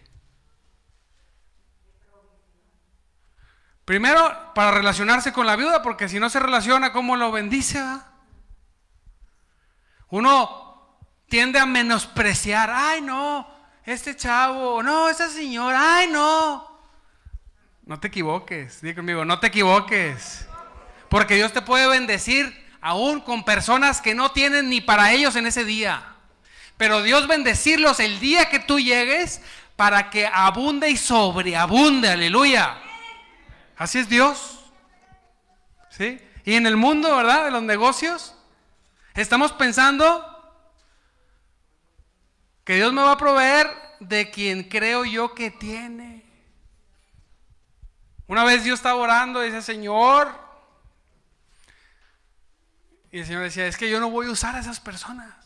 Primero, 3.84 4.52
para 4.54 4.70
relacionarse 4.70 5.32
con 5.32 5.46
la 5.46 5.56
viuda, 5.56 5.82
porque 5.82 6.08
si 6.08 6.18
no 6.18 6.30
se 6.30 6.40
relaciona, 6.40 6.92
¿cómo 6.92 7.16
lo 7.16 7.30
bendice? 7.30 7.84
Uno 10.08 10.96
tiende 11.28 11.58
a 11.58 11.66
menospreciar, 11.66 12.70
ay 12.72 13.02
no, 13.02 13.46
este 13.84 14.16
chavo, 14.16 14.82
no, 14.82 15.10
esa 15.10 15.28
señora, 15.28 15.98
ay 15.98 16.08
no. 16.08 16.72
No 17.84 18.00
te 18.00 18.08
equivoques, 18.08 18.80
diga 18.80 18.96
conmigo, 18.96 19.26
no 19.26 19.38
te 19.38 19.48
equivoques. 19.48 20.48
Porque 21.10 21.34
Dios 21.34 21.52
te 21.52 21.60
puede 21.60 21.86
bendecir 21.86 22.64
aún 22.80 23.20
con 23.20 23.44
personas 23.44 24.00
que 24.00 24.14
no 24.14 24.30
tienen 24.30 24.70
ni 24.70 24.80
para 24.80 25.12
ellos 25.12 25.36
en 25.36 25.46
ese 25.46 25.64
día. 25.64 26.13
Pero 26.76 27.02
Dios 27.02 27.26
bendecirlos 27.26 28.00
el 28.00 28.18
día 28.20 28.48
que 28.48 28.58
tú 28.58 28.80
llegues 28.80 29.40
para 29.76 30.10
que 30.10 30.26
abunde 30.26 30.90
y 30.90 30.96
sobreabunde, 30.96 32.08
aleluya. 32.08 32.78
Así 33.76 33.98
es 33.98 34.08
Dios. 34.08 34.60
¿Sí? 35.90 36.20
Y 36.44 36.54
en 36.54 36.66
el 36.66 36.76
mundo, 36.76 37.16
¿verdad? 37.16 37.44
De 37.44 37.50
los 37.50 37.62
negocios, 37.62 38.34
estamos 39.14 39.52
pensando 39.52 40.30
que 42.64 42.76
Dios 42.76 42.92
me 42.92 43.02
va 43.02 43.12
a 43.12 43.18
proveer 43.18 43.70
de 44.00 44.30
quien 44.30 44.64
creo 44.64 45.04
yo 45.04 45.34
que 45.34 45.50
tiene. 45.50 46.24
Una 48.26 48.44
vez 48.44 48.64
Dios 48.64 48.78
estaba 48.78 48.96
orando 48.96 49.42
y 49.42 49.46
dice, 49.46 49.62
Señor, 49.62 50.28
y 53.12 53.20
el 53.20 53.26
Señor 53.26 53.42
decía, 53.42 53.66
es 53.66 53.76
que 53.76 53.88
yo 53.88 54.00
no 54.00 54.10
voy 54.10 54.26
a 54.26 54.30
usar 54.30 54.56
a 54.56 54.60
esas 54.60 54.80
personas. 54.80 55.43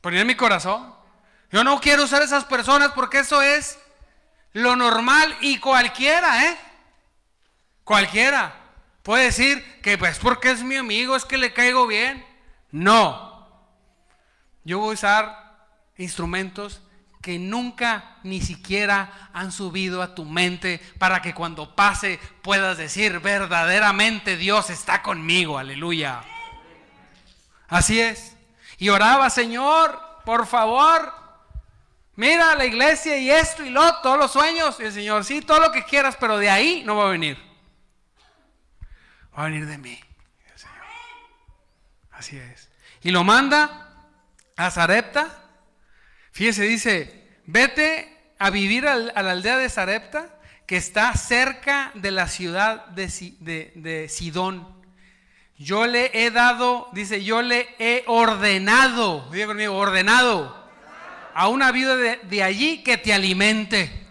Ponía 0.00 0.20
en 0.20 0.26
mi 0.26 0.34
corazón, 0.34 0.94
yo 1.50 1.64
no 1.64 1.80
quiero 1.80 2.04
usar 2.04 2.22
esas 2.22 2.44
personas 2.44 2.92
porque 2.92 3.20
eso 3.20 3.42
es 3.42 3.78
lo 4.52 4.76
normal 4.76 5.36
y 5.40 5.58
cualquiera, 5.58 6.46
¿eh? 6.46 6.56
Cualquiera 7.84 8.54
puede 9.02 9.24
decir 9.24 9.80
que 9.80 9.96
pues 9.96 10.18
porque 10.18 10.50
es 10.50 10.62
mi 10.62 10.76
amigo, 10.76 11.16
es 11.16 11.24
que 11.24 11.38
le 11.38 11.52
caigo 11.52 11.86
bien. 11.86 12.24
No, 12.70 13.48
yo 14.64 14.78
voy 14.78 14.90
a 14.90 14.94
usar 14.94 15.68
instrumentos 15.96 16.82
que 17.22 17.38
nunca 17.38 18.18
ni 18.22 18.40
siquiera 18.40 19.30
han 19.32 19.50
subido 19.50 20.02
a 20.02 20.14
tu 20.14 20.24
mente 20.24 20.80
para 20.98 21.20
que 21.22 21.34
cuando 21.34 21.74
pase 21.74 22.20
puedas 22.42 22.78
decir 22.78 23.20
verdaderamente 23.20 24.36
Dios 24.36 24.70
está 24.70 25.02
conmigo, 25.02 25.58
aleluya. 25.58 26.22
Así 27.68 28.00
es. 28.00 28.37
Y 28.78 28.88
oraba, 28.88 29.28
Señor, 29.28 30.00
por 30.24 30.46
favor, 30.46 31.12
mira 32.14 32.54
la 32.54 32.64
iglesia 32.64 33.18
y 33.18 33.30
esto 33.30 33.64
y 33.64 33.70
lo, 33.70 34.00
todos 34.00 34.18
los 34.18 34.32
sueños. 34.32 34.78
Y 34.80 34.84
el 34.84 34.92
Señor, 34.92 35.24
sí, 35.24 35.42
todo 35.42 35.60
lo 35.60 35.72
que 35.72 35.84
quieras, 35.84 36.16
pero 36.18 36.38
de 36.38 36.48
ahí 36.48 36.82
no 36.86 36.96
va 36.96 37.06
a 37.06 37.10
venir. 37.10 37.36
Va 39.36 39.42
a 39.42 39.44
venir 39.44 39.66
de 39.66 39.78
mí. 39.78 40.00
Así 42.12 42.36
es. 42.36 42.68
Y 43.02 43.10
lo 43.10 43.22
manda 43.22 43.88
a 44.56 44.70
Zarepta. 44.70 45.28
Fíjese, 46.32 46.64
dice, 46.64 47.40
vete 47.46 48.34
a 48.38 48.50
vivir 48.50 48.86
a 48.86 48.96
la 48.96 49.30
aldea 49.30 49.56
de 49.56 49.68
Zarepta, 49.68 50.38
que 50.66 50.76
está 50.76 51.14
cerca 51.14 51.92
de 51.94 52.10
la 52.10 52.28
ciudad 52.28 52.86
de, 52.86 54.06
Sidón. 54.08 54.77
Yo 55.58 55.88
le 55.88 56.10
he 56.14 56.30
dado, 56.30 56.88
dice, 56.92 57.24
yo 57.24 57.42
le 57.42 57.74
he 57.80 58.04
ordenado, 58.06 59.28
diga 59.32 59.48
conmigo, 59.48 59.76
ordenado 59.76 60.56
a 61.34 61.48
una 61.48 61.72
viuda 61.72 61.96
de, 61.96 62.42
allí 62.44 62.84
que 62.84 62.96
te 62.96 63.12
alimente. 63.12 64.06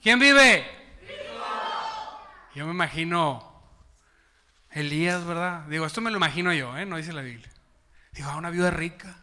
¿Quién 0.00 0.20
vive? 0.20 0.64
Yo 2.54 2.66
me 2.66 2.72
imagino 2.72 3.62
Elías, 4.70 5.24
¿verdad? 5.24 5.62
Digo, 5.66 5.86
esto 5.86 6.00
me 6.00 6.10
lo 6.10 6.18
imagino 6.18 6.52
yo, 6.52 6.76
¿eh? 6.76 6.86
no 6.86 6.96
dice 6.96 7.12
la 7.12 7.22
Biblia. 7.22 7.50
Digo, 8.12 8.30
a 8.30 8.36
una 8.36 8.50
viuda 8.50 8.70
rica. 8.70 9.16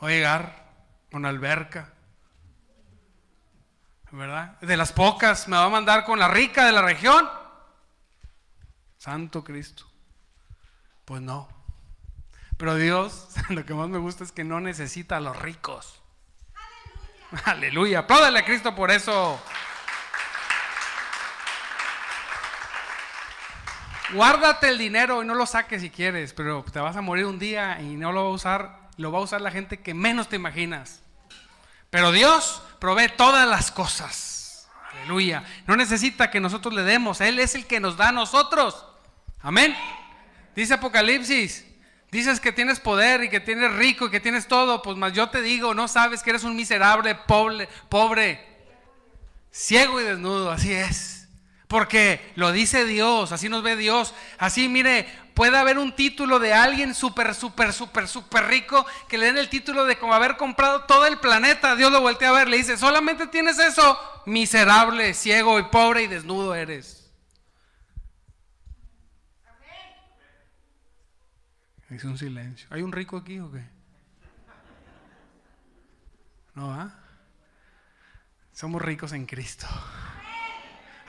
Voy 0.00 0.12
a 0.12 0.16
llegar 0.16 0.64
con 1.10 1.26
alberca. 1.26 1.92
¿Verdad? 4.12 4.60
De 4.60 4.76
las 4.76 4.92
pocas 4.92 5.48
me 5.48 5.56
va 5.56 5.64
a 5.64 5.70
mandar 5.70 6.04
con 6.04 6.20
la 6.20 6.28
rica 6.28 6.66
de 6.66 6.72
la 6.72 6.82
región. 6.82 7.28
Santo 8.96 9.42
Cristo. 9.42 9.87
Pues 11.08 11.22
no. 11.22 11.48
Pero 12.58 12.74
Dios, 12.74 13.28
lo 13.48 13.64
que 13.64 13.72
más 13.72 13.88
me 13.88 13.96
gusta 13.96 14.24
es 14.24 14.30
que 14.30 14.44
no 14.44 14.60
necesita 14.60 15.16
a 15.16 15.20
los 15.20 15.40
ricos. 15.40 16.02
Aleluya. 17.46 18.00
Aleluya. 18.00 18.40
a 18.40 18.44
Cristo 18.44 18.74
por 18.74 18.90
eso. 18.90 19.40
Guárdate 24.12 24.68
el 24.68 24.76
dinero 24.76 25.22
y 25.22 25.26
no 25.26 25.34
lo 25.34 25.46
saques 25.46 25.80
si 25.80 25.88
quieres, 25.88 26.34
pero 26.34 26.62
te 26.70 26.78
vas 26.78 26.96
a 26.96 27.00
morir 27.00 27.24
un 27.24 27.38
día 27.38 27.80
y 27.80 27.96
no 27.96 28.12
lo 28.12 28.24
vas 28.24 28.32
a 28.32 28.34
usar 28.34 28.78
lo 28.98 29.12
va 29.12 29.20
a 29.20 29.22
usar 29.22 29.40
la 29.40 29.50
gente 29.50 29.80
que 29.80 29.94
menos 29.94 30.28
te 30.28 30.36
imaginas. 30.36 31.00
Pero 31.88 32.12
Dios 32.12 32.62
provee 32.80 33.08
todas 33.16 33.48
las 33.48 33.70
cosas. 33.70 34.68
Aleluya. 34.92 35.42
No 35.66 35.74
necesita 35.74 36.30
que 36.30 36.40
nosotros 36.40 36.74
le 36.74 36.82
demos. 36.82 37.22
Él 37.22 37.38
es 37.38 37.54
el 37.54 37.66
que 37.66 37.80
nos 37.80 37.96
da 37.96 38.08
a 38.08 38.12
nosotros. 38.12 38.84
Amén. 39.40 39.74
Dice 40.58 40.74
Apocalipsis. 40.74 41.64
Dices 42.10 42.40
que 42.40 42.50
tienes 42.50 42.80
poder 42.80 43.22
y 43.22 43.28
que 43.28 43.38
tienes 43.38 43.72
rico 43.74 44.06
y 44.06 44.10
que 44.10 44.18
tienes 44.18 44.48
todo. 44.48 44.82
Pues 44.82 44.96
más 44.96 45.12
yo 45.12 45.28
te 45.28 45.40
digo, 45.40 45.72
no 45.72 45.86
sabes 45.86 46.20
que 46.20 46.30
eres 46.30 46.42
un 46.42 46.56
miserable, 46.56 47.14
pobre, 47.14 47.68
pobre, 47.88 48.44
ciego 49.52 50.00
y 50.00 50.04
desnudo. 50.04 50.50
Así 50.50 50.72
es. 50.72 51.28
Porque 51.68 52.32
lo 52.34 52.50
dice 52.50 52.86
Dios, 52.86 53.30
así 53.30 53.48
nos 53.48 53.62
ve 53.62 53.76
Dios. 53.76 54.14
Así, 54.36 54.68
mire, 54.68 55.06
puede 55.32 55.56
haber 55.56 55.78
un 55.78 55.94
título 55.94 56.40
de 56.40 56.54
alguien 56.54 56.92
súper, 56.92 57.36
súper, 57.36 57.72
súper, 57.72 58.08
súper 58.08 58.46
rico 58.46 58.84
que 59.06 59.16
le 59.16 59.26
den 59.26 59.38
el 59.38 59.48
título 59.48 59.84
de 59.84 59.96
como 59.96 60.12
haber 60.12 60.36
comprado 60.36 60.86
todo 60.86 61.06
el 61.06 61.20
planeta. 61.20 61.76
Dios 61.76 61.92
lo 61.92 62.00
voltea 62.00 62.30
a 62.30 62.32
ver, 62.32 62.48
le 62.48 62.56
dice, 62.56 62.76
solamente 62.76 63.28
tienes 63.28 63.60
eso, 63.60 63.96
miserable, 64.26 65.14
ciego 65.14 65.60
y 65.60 65.62
pobre 65.62 66.02
y 66.02 66.08
desnudo 66.08 66.56
eres. 66.56 66.97
Hice 71.90 72.06
un 72.06 72.18
silencio. 72.18 72.66
¿Hay 72.70 72.82
un 72.82 72.92
rico 72.92 73.16
aquí 73.16 73.38
o 73.38 73.50
qué? 73.50 73.64
No, 76.54 76.72
¿ah? 76.72 76.92
Somos 78.52 78.82
ricos 78.82 79.12
en 79.12 79.24
Cristo. 79.24 79.66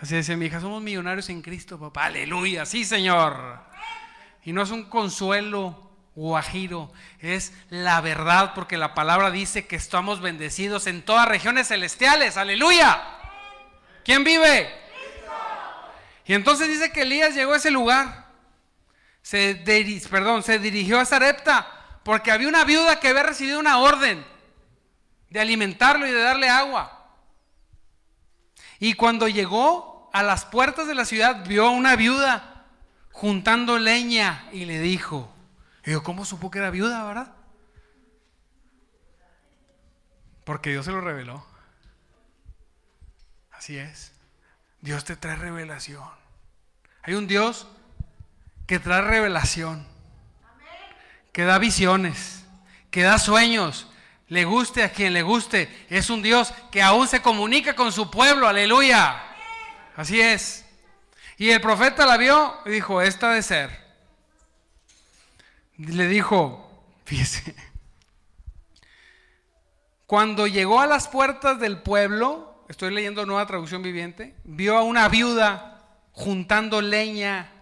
Así 0.01 0.15
decía 0.15 0.37
mi 0.37 0.45
hija, 0.45 0.61
somos 0.61 0.81
millonarios 0.81 1.29
en 1.29 1.41
Cristo, 1.41 1.79
papá. 1.79 2.05
Aleluya, 2.05 2.65
sí, 2.65 2.85
Señor. 2.85 3.59
Y 4.43 4.53
no 4.53 4.61
es 4.61 4.69
un 4.69 4.85
consuelo 4.85 5.89
guajiro, 6.15 6.91
es 7.19 7.53
la 7.69 7.99
verdad, 8.01 8.53
porque 8.53 8.77
la 8.77 8.93
palabra 8.93 9.31
dice 9.31 9.67
que 9.67 9.75
estamos 9.75 10.21
bendecidos 10.21 10.87
en 10.87 11.01
todas 11.01 11.27
regiones 11.27 11.67
celestiales. 11.67 12.37
Aleluya. 12.37 13.01
¿Quién 14.05 14.23
vive? 14.23 14.69
Y 16.25 16.33
entonces 16.33 16.67
dice 16.67 16.91
que 16.91 17.01
Elías 17.01 17.35
llegó 17.35 17.53
a 17.53 17.57
ese 17.57 17.71
lugar. 17.71 18.18
Se, 19.21 19.55
perdón, 20.09 20.43
se 20.43 20.59
dirigió 20.59 20.99
a 20.99 21.05
Sarepta 21.05 21.99
porque 22.03 22.31
había 22.31 22.47
una 22.47 22.63
viuda 22.63 22.99
que 22.99 23.09
había 23.09 23.23
recibido 23.23 23.59
una 23.59 23.79
orden 23.79 24.25
de 25.29 25.39
alimentarlo 25.39 26.07
y 26.07 26.11
de 26.11 26.21
darle 26.21 26.49
agua. 26.49 27.15
Y 28.79 28.93
cuando 28.93 29.27
llegó 29.27 30.09
a 30.13 30.23
las 30.23 30.45
puertas 30.45 30.87
de 30.87 30.95
la 30.95 31.05
ciudad, 31.05 31.45
vio 31.45 31.67
a 31.67 31.71
una 31.71 31.95
viuda 31.95 32.65
juntando 33.11 33.77
leña 33.77 34.47
y 34.51 34.65
le 34.65 34.79
dijo, 34.79 35.31
yo, 35.83 36.03
¿cómo 36.03 36.25
supo 36.25 36.49
que 36.49 36.59
era 36.59 36.69
viuda, 36.69 37.03
verdad? 37.03 37.33
Porque 40.45 40.71
Dios 40.71 40.85
se 40.85 40.91
lo 40.91 41.01
reveló. 41.01 41.45
Así 43.51 43.77
es. 43.77 44.13
Dios 44.81 45.03
te 45.03 45.15
trae 45.15 45.35
revelación. 45.35 46.09
Hay 47.03 47.13
un 47.13 47.27
Dios 47.27 47.67
que 48.69 48.77
trae 48.77 49.01
revelación, 49.01 49.83
que 51.31 51.43
da 51.43 51.57
visiones, 51.57 52.45
que 52.91 53.01
da 53.01 53.17
sueños, 53.17 53.87
le 54.27 54.45
guste 54.45 54.83
a 54.83 54.91
quien 54.91 55.11
le 55.11 55.23
guste, 55.23 55.87
es 55.89 56.11
un 56.11 56.21
Dios 56.21 56.53
que 56.69 56.83
aún 56.83 57.07
se 57.07 57.19
comunica 57.19 57.75
con 57.75 57.91
su 57.91 58.11
pueblo, 58.11 58.47
aleluya. 58.47 59.23
Así 59.95 60.21
es. 60.21 60.67
Y 61.35 61.49
el 61.49 61.59
profeta 61.61 62.05
la 62.05 62.15
vio 62.17 62.59
y 62.63 62.69
dijo, 62.69 63.01
esta 63.01 63.31
de 63.31 63.41
ser. 63.41 63.71
Le 65.77 66.07
dijo, 66.07 66.85
fíjese, 67.05 67.55
cuando 70.05 70.45
llegó 70.45 70.79
a 70.79 70.85
las 70.85 71.07
puertas 71.07 71.59
del 71.59 71.81
pueblo, 71.81 72.65
estoy 72.69 72.93
leyendo 72.93 73.25
nueva 73.25 73.47
traducción 73.47 73.81
viviente, 73.81 74.35
vio 74.43 74.77
a 74.77 74.83
una 74.83 75.09
viuda 75.09 75.87
juntando 76.11 76.81
leña. 76.83 77.55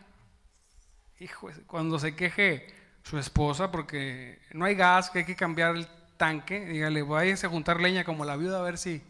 Hijo, 1.20 1.50
cuando 1.66 1.98
se 1.98 2.16
queje 2.16 2.68
su 3.02 3.18
esposa 3.18 3.72
porque 3.72 4.40
no 4.52 4.66
hay 4.66 4.76
gas, 4.76 5.10
que 5.10 5.20
hay 5.20 5.26
que 5.26 5.36
cambiar 5.36 5.76
el 5.76 5.88
tanque, 6.16 6.60
dígale, 6.66 7.02
váyase 7.02 7.48
a 7.48 7.50
juntar 7.50 7.80
leña 7.80 8.04
como 8.04 8.24
la 8.24 8.36
viuda 8.36 8.60
a 8.60 8.62
ver 8.62 8.78
si. 8.78 9.02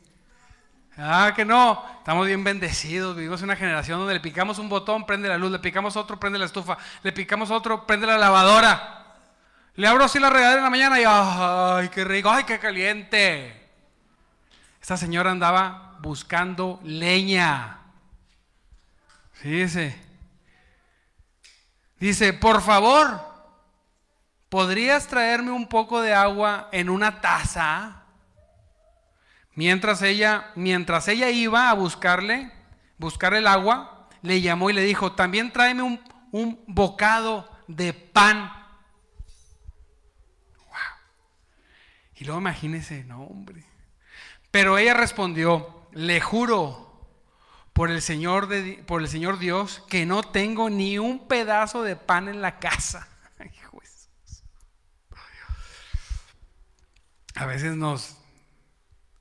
Ah, 0.98 1.34
que 1.36 1.44
no, 1.44 1.84
estamos 1.98 2.26
bien 2.26 2.46
bendecidos, 2.46 3.16
vivimos 3.16 3.42
en 3.42 3.46
una 3.46 3.58
generación 3.58 4.00
donde 4.00 4.14
le 4.14 4.20
picamos 4.22 4.58
un 4.58 4.70
botón, 4.70 5.06
prende 5.06 5.28
la 5.28 5.38
luz, 5.38 5.52
le 5.52 5.60
picamos 5.60 5.98
otro, 5.98 6.18
prende 6.18 6.40
la 6.40 6.46
estufa, 6.46 6.78
le 7.04 7.12
picamos 7.12 7.52
otro, 7.52 7.86
prende 7.86 8.08
la 8.08 8.18
lavadora. 8.18 9.16
Le 9.76 9.86
abro 9.88 10.06
así 10.06 10.18
la 10.18 10.30
regadera 10.30 10.60
en 10.60 10.64
la 10.64 10.70
mañana 10.70 11.00
y 11.00 11.04
¡ay, 11.06 11.90
qué 11.90 12.06
rico! 12.06 12.32
¡Ay, 12.32 12.46
qué 12.46 12.58
caliente! 12.58 13.70
Esta 14.82 14.96
señora 14.96 15.30
andaba 15.30 15.98
buscando 16.00 16.80
leña. 16.84 17.80
Fíjese. 19.34 20.07
Dice, 22.00 22.34
por 22.34 22.62
favor, 22.62 23.20
¿podrías 24.50 25.08
traerme 25.08 25.52
un 25.52 25.68
poco 25.68 26.02
de 26.02 26.14
agua 26.14 26.70
en 26.72 26.90
una 26.90 27.22
taza? 27.22 28.04
Mientras 29.56 30.04
ella, 30.04 30.52
mientras 30.56 31.08
ella 31.08 31.30
iba 31.30 31.70
a 31.70 31.74
buscarle, 31.74 32.52
buscar 33.00 33.34
el 33.34 33.48
agua, 33.48 34.08
le 34.22 34.42
llamó 34.42 34.70
y 34.70 34.74
le 34.74 34.84
dijo, 34.84 35.14
también 35.14 35.52
tráeme 35.52 35.82
un, 35.82 36.00
un 36.32 36.64
bocado 36.68 37.50
de 37.68 37.94
pan. 37.94 38.52
Y 42.16 42.26
luego 42.26 42.40
imagínese, 42.40 43.04
no 43.04 43.24
hombre. 43.24 43.64
Pero 44.52 44.78
ella 44.78 44.94
respondió, 44.94 45.88
le 45.94 46.20
juro 46.22 46.87
por 47.78 47.92
el 47.92 48.02
Señor, 48.02 48.48
de, 48.48 48.84
por 48.88 49.04
el 49.04 49.08
Señor 49.08 49.38
Dios 49.38 49.84
que 49.88 50.08
no 50.08 50.24
tengo 50.24 50.68
ni 50.72 50.98
un 50.98 51.28
pedazo 51.28 51.84
de 51.84 51.96
pan 51.96 52.28
en 52.28 52.42
la 52.42 52.58
casa. 52.58 53.08
a 57.36 57.46
veces 57.46 57.76
nos, 57.76 58.18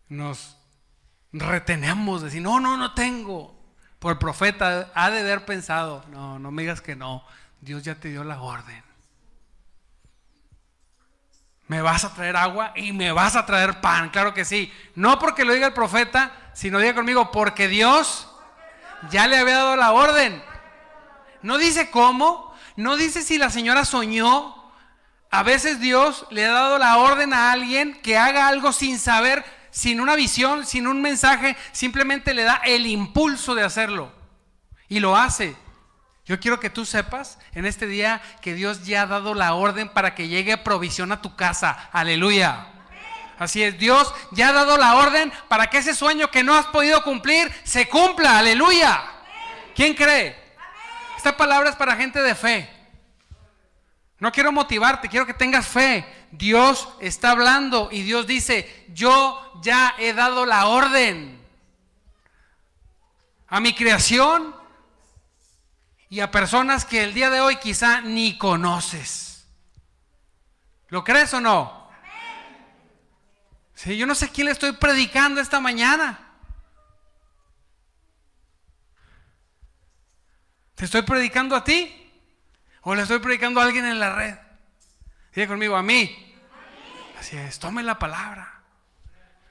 nos 0.08 0.56
retenemos, 1.34 2.22
decir, 2.22 2.40
no, 2.40 2.58
no, 2.58 2.78
no 2.78 2.94
tengo. 2.94 3.54
Por 3.98 4.12
el 4.12 4.18
profeta 4.18 4.90
ha 4.94 5.10
de 5.10 5.20
haber 5.20 5.44
pensado, 5.44 6.02
no, 6.08 6.38
no 6.38 6.50
me 6.50 6.62
digas 6.62 6.80
que 6.80 6.96
no, 6.96 7.22
Dios 7.60 7.82
ya 7.82 7.96
te 7.96 8.08
dio 8.08 8.24
la 8.24 8.40
orden. 8.40 8.82
Me 11.66 11.82
vas 11.82 12.04
a 12.04 12.14
traer 12.14 12.36
agua 12.36 12.72
y 12.74 12.94
me 12.94 13.12
vas 13.12 13.36
a 13.36 13.44
traer 13.44 13.82
pan, 13.82 14.08
claro 14.08 14.32
que 14.32 14.46
sí. 14.46 14.72
No 14.94 15.18
porque 15.18 15.44
lo 15.44 15.52
diga 15.52 15.66
el 15.66 15.74
profeta, 15.74 16.52
sino 16.54 16.78
diga 16.78 16.94
conmigo, 16.94 17.30
porque 17.30 17.68
Dios 17.68 18.32
ya 19.10 19.26
le 19.26 19.36
había 19.36 19.56
dado 19.56 19.76
la 19.76 19.92
orden. 19.92 20.42
No 21.42 21.58
dice 21.58 21.90
cómo, 21.90 22.54
no 22.76 22.96
dice 22.96 23.22
si 23.22 23.38
la 23.38 23.50
señora 23.50 23.84
soñó, 23.84 24.72
a 25.30 25.42
veces 25.42 25.80
Dios 25.80 26.26
le 26.30 26.44
ha 26.44 26.52
dado 26.52 26.78
la 26.78 26.98
orden 26.98 27.32
a 27.32 27.52
alguien 27.52 28.00
que 28.02 28.16
haga 28.16 28.48
algo 28.48 28.72
sin 28.72 28.98
saber, 28.98 29.44
sin 29.70 30.00
una 30.00 30.16
visión, 30.16 30.64
sin 30.64 30.86
un 30.86 31.02
mensaje, 31.02 31.56
simplemente 31.72 32.32
le 32.32 32.44
da 32.44 32.60
el 32.64 32.86
impulso 32.86 33.54
de 33.54 33.62
hacerlo. 33.62 34.12
Y 34.88 35.00
lo 35.00 35.16
hace. 35.16 35.56
Yo 36.24 36.40
quiero 36.40 36.58
que 36.58 36.70
tú 36.70 36.84
sepas 36.84 37.38
en 37.52 37.66
este 37.66 37.86
día 37.86 38.20
que 38.40 38.54
Dios 38.54 38.84
ya 38.84 39.02
ha 39.02 39.06
dado 39.06 39.34
la 39.34 39.54
orden 39.54 39.88
para 39.88 40.14
que 40.14 40.28
llegue 40.28 40.56
provisión 40.56 41.12
a 41.12 41.22
tu 41.22 41.36
casa. 41.36 41.88
Aleluya. 41.92 42.75
Así 43.38 43.62
es, 43.62 43.78
Dios 43.78 44.12
ya 44.30 44.48
ha 44.48 44.52
dado 44.52 44.78
la 44.78 44.96
orden 44.96 45.32
para 45.48 45.68
que 45.68 45.78
ese 45.78 45.94
sueño 45.94 46.30
que 46.30 46.42
no 46.42 46.54
has 46.54 46.66
podido 46.66 47.02
cumplir 47.02 47.52
se 47.64 47.88
cumpla. 47.88 48.38
Aleluya. 48.38 49.02
¿Quién 49.74 49.94
cree? 49.94 50.36
Esta 51.16 51.36
palabra 51.36 51.70
es 51.70 51.76
para 51.76 51.96
gente 51.96 52.22
de 52.22 52.34
fe. 52.34 52.70
No 54.18 54.32
quiero 54.32 54.52
motivarte, 54.52 55.08
quiero 55.08 55.26
que 55.26 55.34
tengas 55.34 55.66
fe. 55.66 56.06
Dios 56.30 56.88
está 57.00 57.32
hablando 57.32 57.90
y 57.92 58.02
Dios 58.02 58.26
dice, 58.26 58.86
yo 58.94 59.60
ya 59.62 59.94
he 59.98 60.14
dado 60.14 60.46
la 60.46 60.66
orden 60.66 61.38
a 63.48 63.60
mi 63.60 63.74
creación 63.74 64.56
y 66.08 66.20
a 66.20 66.30
personas 66.30 66.84
que 66.84 67.02
el 67.02 67.12
día 67.12 67.30
de 67.30 67.40
hoy 67.40 67.56
quizá 67.56 68.00
ni 68.00 68.38
conoces. 68.38 69.46
¿Lo 70.88 71.04
crees 71.04 71.34
o 71.34 71.40
no? 71.40 71.85
Sí, 73.76 73.98
yo 73.98 74.06
no 74.06 74.14
sé 74.14 74.30
quién 74.30 74.46
le 74.46 74.52
estoy 74.52 74.72
predicando 74.72 75.38
esta 75.38 75.60
mañana. 75.60 76.18
¿Te 80.74 80.86
estoy 80.86 81.02
predicando 81.02 81.54
a 81.54 81.62
ti? 81.62 82.10
O 82.80 82.94
le 82.94 83.02
estoy 83.02 83.18
predicando 83.18 83.60
a 83.60 83.64
alguien 83.64 83.84
en 83.84 84.00
la 84.00 84.16
red. 84.16 84.34
Diga 85.34 85.48
conmigo, 85.48 85.76
a 85.76 85.82
mí. 85.82 86.34
Así 87.18 87.36
es, 87.36 87.58
tome 87.58 87.82
la 87.82 87.98
palabra. 87.98 88.62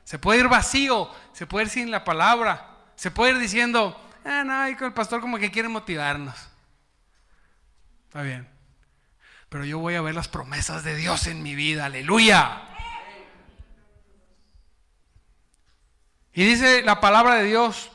Se 0.04 0.18
puede 0.18 0.40
ir 0.40 0.48
vacío, 0.48 1.14
se 1.32 1.46
puede 1.46 1.66
ir 1.66 1.72
sin 1.72 1.92
la 1.92 2.04
palabra. 2.04 2.78
Se 2.96 3.12
puede 3.12 3.34
ir 3.34 3.38
diciendo, 3.38 3.96
ah, 4.26 4.44
no, 4.44 4.68
y 4.68 4.76
con 4.76 4.88
el 4.88 4.94
pastor 4.94 5.22
como 5.22 5.38
que 5.38 5.52
quiere 5.52 5.70
motivarnos. 5.70 6.36
Está 8.08 8.24
bien. 8.24 8.50
Pero 9.50 9.66
yo 9.66 9.78
voy 9.78 9.94
a 9.94 10.02
ver 10.02 10.16
las 10.16 10.30
promesas 10.30 10.84
de 10.84 10.96
Dios 10.96 11.28
en 11.28 11.44
mi 11.44 11.54
vida. 11.54 11.86
Aleluya. 11.86 12.75
Y 16.38 16.44
dice 16.44 16.84
la 16.84 17.00
palabra 17.00 17.36
de 17.36 17.46
Dios, 17.46 17.92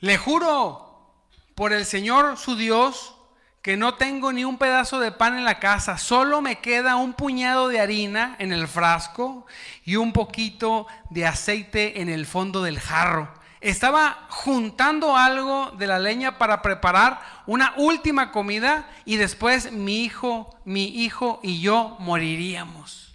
le 0.00 0.16
juro 0.16 1.12
por 1.54 1.74
el 1.74 1.84
Señor 1.84 2.38
su 2.38 2.56
Dios 2.56 3.14
que 3.60 3.76
no 3.76 3.96
tengo 3.96 4.32
ni 4.32 4.46
un 4.46 4.56
pedazo 4.56 4.98
de 4.98 5.12
pan 5.12 5.36
en 5.36 5.44
la 5.44 5.58
casa, 5.58 5.98
solo 5.98 6.40
me 6.40 6.60
queda 6.60 6.96
un 6.96 7.12
puñado 7.12 7.68
de 7.68 7.80
harina 7.80 8.34
en 8.38 8.54
el 8.54 8.66
frasco 8.66 9.44
y 9.84 9.96
un 9.96 10.14
poquito 10.14 10.86
de 11.10 11.26
aceite 11.26 12.00
en 12.00 12.08
el 12.08 12.24
fondo 12.24 12.62
del 12.62 12.80
jarro. 12.80 13.28
estaba 13.60 14.26
juntando 14.30 15.18
algo 15.18 15.72
de 15.72 15.86
la 15.86 15.98
leña 15.98 16.38
para 16.38 16.62
preparar 16.62 17.20
una 17.44 17.74
última 17.76 18.32
comida 18.32 18.88
y 19.04 19.16
después 19.16 19.70
mi 19.70 20.02
hijo, 20.02 20.56
mi 20.64 20.86
hijo 21.02 21.40
y 21.42 21.60
yo 21.60 21.96
moriríamos. 21.98 23.07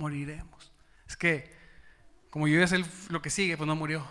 Moriremos. 0.00 0.72
Es 1.06 1.14
que 1.14 1.54
como 2.30 2.48
yo 2.48 2.58
voy 2.58 2.64
a 2.64 2.84
lo 3.10 3.20
que 3.20 3.28
sigue, 3.28 3.58
pues 3.58 3.66
no 3.66 3.76
murió. 3.76 4.02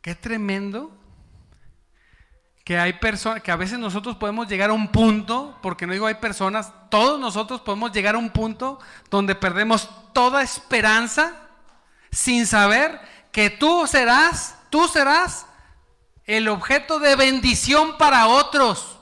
Qué 0.00 0.14
tremendo 0.14 0.90
que 2.64 2.78
hay 2.78 2.94
personas, 2.94 3.42
que 3.42 3.50
a 3.50 3.56
veces 3.56 3.78
nosotros 3.78 4.16
podemos 4.16 4.48
llegar 4.48 4.70
a 4.70 4.72
un 4.72 4.88
punto, 4.88 5.58
porque 5.60 5.86
no 5.86 5.92
digo 5.92 6.06
hay 6.06 6.14
personas, 6.14 6.72
todos 6.88 7.20
nosotros 7.20 7.60
podemos 7.60 7.92
llegar 7.92 8.14
a 8.14 8.18
un 8.18 8.30
punto 8.30 8.78
donde 9.10 9.34
perdemos 9.34 9.90
toda 10.14 10.42
esperanza 10.42 11.34
sin 12.10 12.46
saber 12.46 12.98
que 13.30 13.50
tú 13.50 13.86
serás, 13.86 14.56
tú 14.70 14.88
serás 14.88 15.44
el 16.24 16.48
objeto 16.48 16.98
de 16.98 17.14
bendición 17.14 17.98
para 17.98 18.26
otros. 18.26 18.97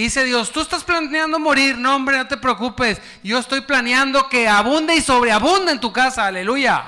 Dice 0.00 0.24
Dios, 0.24 0.50
tú 0.50 0.62
estás 0.62 0.82
planeando 0.82 1.38
morir, 1.38 1.76
no 1.76 1.94
hombre, 1.94 2.16
no 2.16 2.26
te 2.26 2.38
preocupes, 2.38 2.98
yo 3.22 3.38
estoy 3.38 3.60
planeando 3.60 4.30
que 4.30 4.48
abunde 4.48 4.94
y 4.94 5.02
sobreabunde 5.02 5.72
en 5.72 5.78
tu 5.78 5.92
casa, 5.92 6.24
aleluya. 6.24 6.82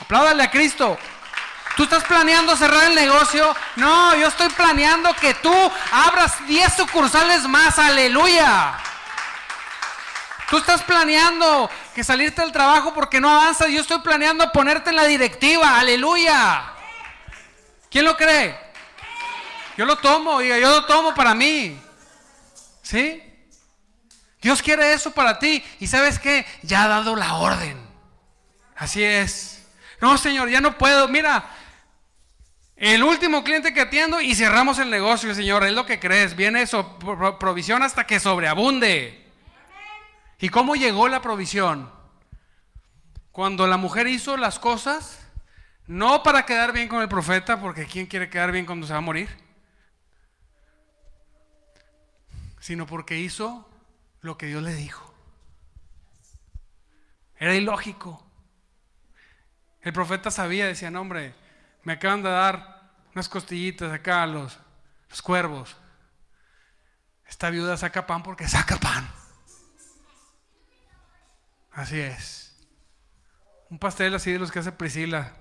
Apláudale 0.00 0.44
a 0.44 0.50
Cristo. 0.52 0.96
¿Tú 1.76 1.82
estás 1.82 2.04
planeando 2.04 2.56
cerrar 2.56 2.84
el 2.84 2.94
negocio? 2.94 3.56
No, 3.74 4.14
yo 4.14 4.28
estoy 4.28 4.48
planeando 4.50 5.12
que 5.14 5.34
tú 5.34 5.52
abras 5.90 6.46
10 6.46 6.74
sucursales 6.74 7.42
más. 7.48 7.76
Aleluya. 7.76 8.74
Tú 10.48 10.58
estás 10.58 10.84
planeando 10.84 11.68
que 11.92 12.04
salirte 12.04 12.42
del 12.42 12.52
trabajo 12.52 12.94
porque 12.94 13.20
no 13.20 13.30
avanzas. 13.30 13.68
Yo 13.68 13.80
estoy 13.80 13.98
planeando 13.98 14.52
ponerte 14.52 14.90
en 14.90 14.96
la 14.96 15.06
directiva. 15.06 15.76
Aleluya. 15.76 16.72
¿Quién 17.90 18.04
lo 18.04 18.16
cree? 18.16 18.56
Yo 19.76 19.84
lo 19.84 19.96
tomo, 19.98 20.40
yo 20.40 20.70
lo 20.70 20.84
tomo 20.84 21.12
para 21.14 21.34
mí. 21.34 21.80
¿Sí? 22.88 23.22
Dios 24.40 24.62
quiere 24.62 24.94
eso 24.94 25.10
para 25.10 25.38
ti. 25.38 25.62
Y 25.78 25.86
sabes 25.86 26.18
qué? 26.18 26.46
Ya 26.62 26.84
ha 26.84 26.88
dado 26.88 27.16
la 27.16 27.34
orden. 27.34 27.78
Así 28.76 29.04
es. 29.04 29.68
No, 30.00 30.16
Señor, 30.16 30.48
ya 30.48 30.62
no 30.62 30.78
puedo. 30.78 31.06
Mira, 31.06 31.50
el 32.76 33.02
último 33.02 33.44
cliente 33.44 33.74
que 33.74 33.82
atiendo 33.82 34.22
y 34.22 34.34
cerramos 34.34 34.78
el 34.78 34.88
negocio, 34.88 35.34
Señor, 35.34 35.64
es 35.64 35.72
lo 35.72 35.84
que 35.84 36.00
crees. 36.00 36.34
Viene 36.34 36.62
eso, 36.62 36.98
provisión 37.38 37.82
hasta 37.82 38.06
que 38.06 38.18
sobreabunde. 38.18 39.22
¿Y 40.38 40.48
cómo 40.48 40.74
llegó 40.74 41.08
la 41.08 41.20
provisión? 41.20 41.92
Cuando 43.32 43.66
la 43.66 43.76
mujer 43.76 44.06
hizo 44.06 44.38
las 44.38 44.58
cosas, 44.58 45.28
no 45.86 46.22
para 46.22 46.46
quedar 46.46 46.72
bien 46.72 46.88
con 46.88 47.02
el 47.02 47.08
profeta, 47.10 47.60
porque 47.60 47.84
¿quién 47.84 48.06
quiere 48.06 48.30
quedar 48.30 48.50
bien 48.50 48.64
cuando 48.64 48.86
se 48.86 48.94
va 48.94 49.00
a 49.00 49.02
morir? 49.02 49.47
Sino 52.68 52.86
porque 52.86 53.16
hizo 53.16 53.66
lo 54.20 54.36
que 54.36 54.44
Dios 54.44 54.62
le 54.62 54.74
dijo. 54.74 55.14
Era 57.38 57.54
ilógico. 57.54 58.22
El 59.80 59.94
profeta 59.94 60.30
sabía, 60.30 60.66
decía, 60.66 60.90
no 60.90 61.00
hombre, 61.00 61.34
me 61.82 61.94
acaban 61.94 62.22
de 62.22 62.28
dar 62.28 62.92
unas 63.14 63.30
costillitas 63.30 63.90
acá 63.90 64.24
a 64.24 64.26
los, 64.26 64.58
los 65.08 65.22
cuervos. 65.22 65.78
Esta 67.26 67.48
viuda 67.48 67.78
saca 67.78 68.06
pan 68.06 68.22
porque 68.22 68.46
saca 68.48 68.76
pan. 68.76 69.10
Así 71.72 71.98
es. 71.98 72.54
Un 73.70 73.78
pastel 73.78 74.14
así 74.14 74.30
de 74.30 74.40
los 74.40 74.52
que 74.52 74.58
hace 74.58 74.72
Priscila. 74.72 75.32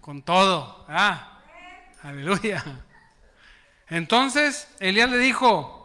Con 0.00 0.24
todo. 0.24 0.86
Ah, 0.88 1.40
aleluya. 2.02 2.64
Entonces 3.86 4.68
Elías 4.80 5.08
le 5.08 5.18
dijo, 5.18 5.75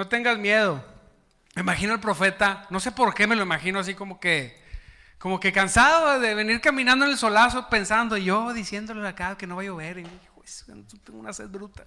no 0.00 0.08
tengas 0.08 0.38
miedo. 0.38 0.82
Me 1.54 1.60
imagino 1.60 1.92
el 1.92 2.00
profeta, 2.00 2.66
no 2.70 2.80
sé 2.80 2.90
por 2.90 3.12
qué 3.12 3.26
me 3.26 3.36
lo 3.36 3.42
imagino 3.42 3.78
así 3.78 3.94
como 3.94 4.18
que 4.18 4.58
como 5.18 5.38
que 5.38 5.52
cansado 5.52 6.18
de 6.18 6.34
venir 6.34 6.62
caminando 6.62 7.04
en 7.04 7.10
el 7.10 7.18
solazo 7.18 7.68
pensando, 7.68 8.16
yo 8.16 8.54
diciéndole 8.54 9.06
acá 9.06 9.36
que 9.36 9.46
no 9.46 9.56
va 9.56 9.62
a 9.62 9.66
llover. 9.66 9.98
Y 9.98 10.06
tengo 11.04 11.18
una 11.18 11.34
sed 11.34 11.48
bruta. 11.48 11.84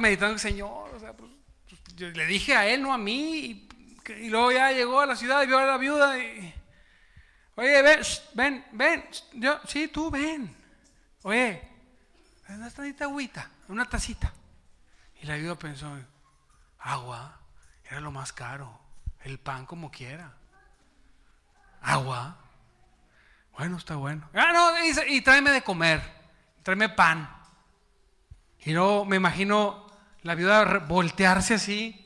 Meditando, 0.00 0.36
Señor, 0.36 0.92
o 0.92 0.98
sea, 0.98 1.12
pues, 1.12 1.30
pues, 1.68 1.80
yo 1.94 2.08
le 2.08 2.26
dije 2.26 2.56
a 2.56 2.66
él, 2.66 2.82
no 2.82 2.92
a 2.92 2.98
mí. 2.98 3.68
Y, 4.08 4.28
luego 4.28 4.50
ya 4.50 4.72
llegó 4.72 5.00
a 5.00 5.06
la 5.06 5.14
ciudad 5.14 5.44
y 5.44 5.46
vio 5.46 5.58
a 5.58 5.66
la 5.66 5.78
viuda. 5.78 6.18
Y, 6.18 6.52
Oye, 7.54 7.82
ven, 7.82 8.00
ven, 8.34 8.64
ven. 8.72 9.04
Yo, 9.34 9.60
sí, 9.68 9.86
tú 9.86 10.10
ven. 10.10 10.52
Oye, 11.22 11.62
una 12.48 12.68
tacita 12.68 13.04
agüita, 13.04 13.48
una 13.68 13.84
tacita. 13.84 14.32
Y 15.22 15.26
la 15.26 15.36
viuda 15.36 15.54
pensó, 15.54 15.96
agua 16.84 17.40
era 17.84 18.00
lo 18.00 18.12
más 18.12 18.32
caro, 18.32 18.78
el 19.24 19.38
pan 19.38 19.66
como 19.66 19.90
quiera 19.90 20.34
agua. 21.84 22.36
Bueno, 23.56 23.76
está 23.76 23.96
bueno. 23.96 24.28
Ah, 24.34 24.52
no, 24.52 24.72
y, 25.06 25.20
tráeme 25.20 25.50
de 25.50 25.62
comer, 25.62 26.02
tráeme 26.62 26.88
pan. 26.88 27.30
Y 28.64 28.72
luego 28.72 29.04
me 29.04 29.16
imagino 29.16 29.86
la 30.22 30.34
viuda 30.34 30.78
voltearse 30.88 31.54
así, 31.54 32.00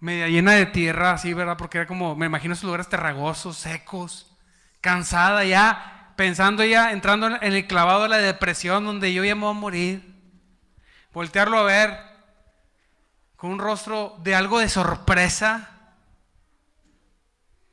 media 0.00 0.28
llena 0.28 0.52
de 0.52 0.66
tierra, 0.66 1.12
así, 1.12 1.34
¿verdad? 1.34 1.56
Porque 1.56 1.78
era 1.78 1.86
como, 1.86 2.14
me 2.14 2.26
imagino 2.26 2.54
esos 2.54 2.64
lugares 2.64 2.88
terragosos, 2.88 3.58
secos, 3.58 4.30
cansada 4.80 5.44
ya, 5.44 6.12
pensando 6.16 6.64
ya, 6.64 6.92
entrando 6.92 7.26
en 7.26 7.52
el 7.52 7.66
clavado 7.66 8.04
de 8.04 8.08
la 8.08 8.18
depresión 8.18 8.84
donde 8.84 9.12
yo 9.12 9.24
ya 9.24 9.34
me 9.34 9.42
voy 9.42 9.50
a 9.50 9.54
morir. 9.54 10.16
Voltearlo 11.12 11.58
a 11.58 11.64
ver 11.64 12.15
con 13.36 13.50
un 13.50 13.58
rostro 13.58 14.16
de 14.22 14.34
algo 14.34 14.58
de 14.58 14.68
sorpresa 14.68 15.70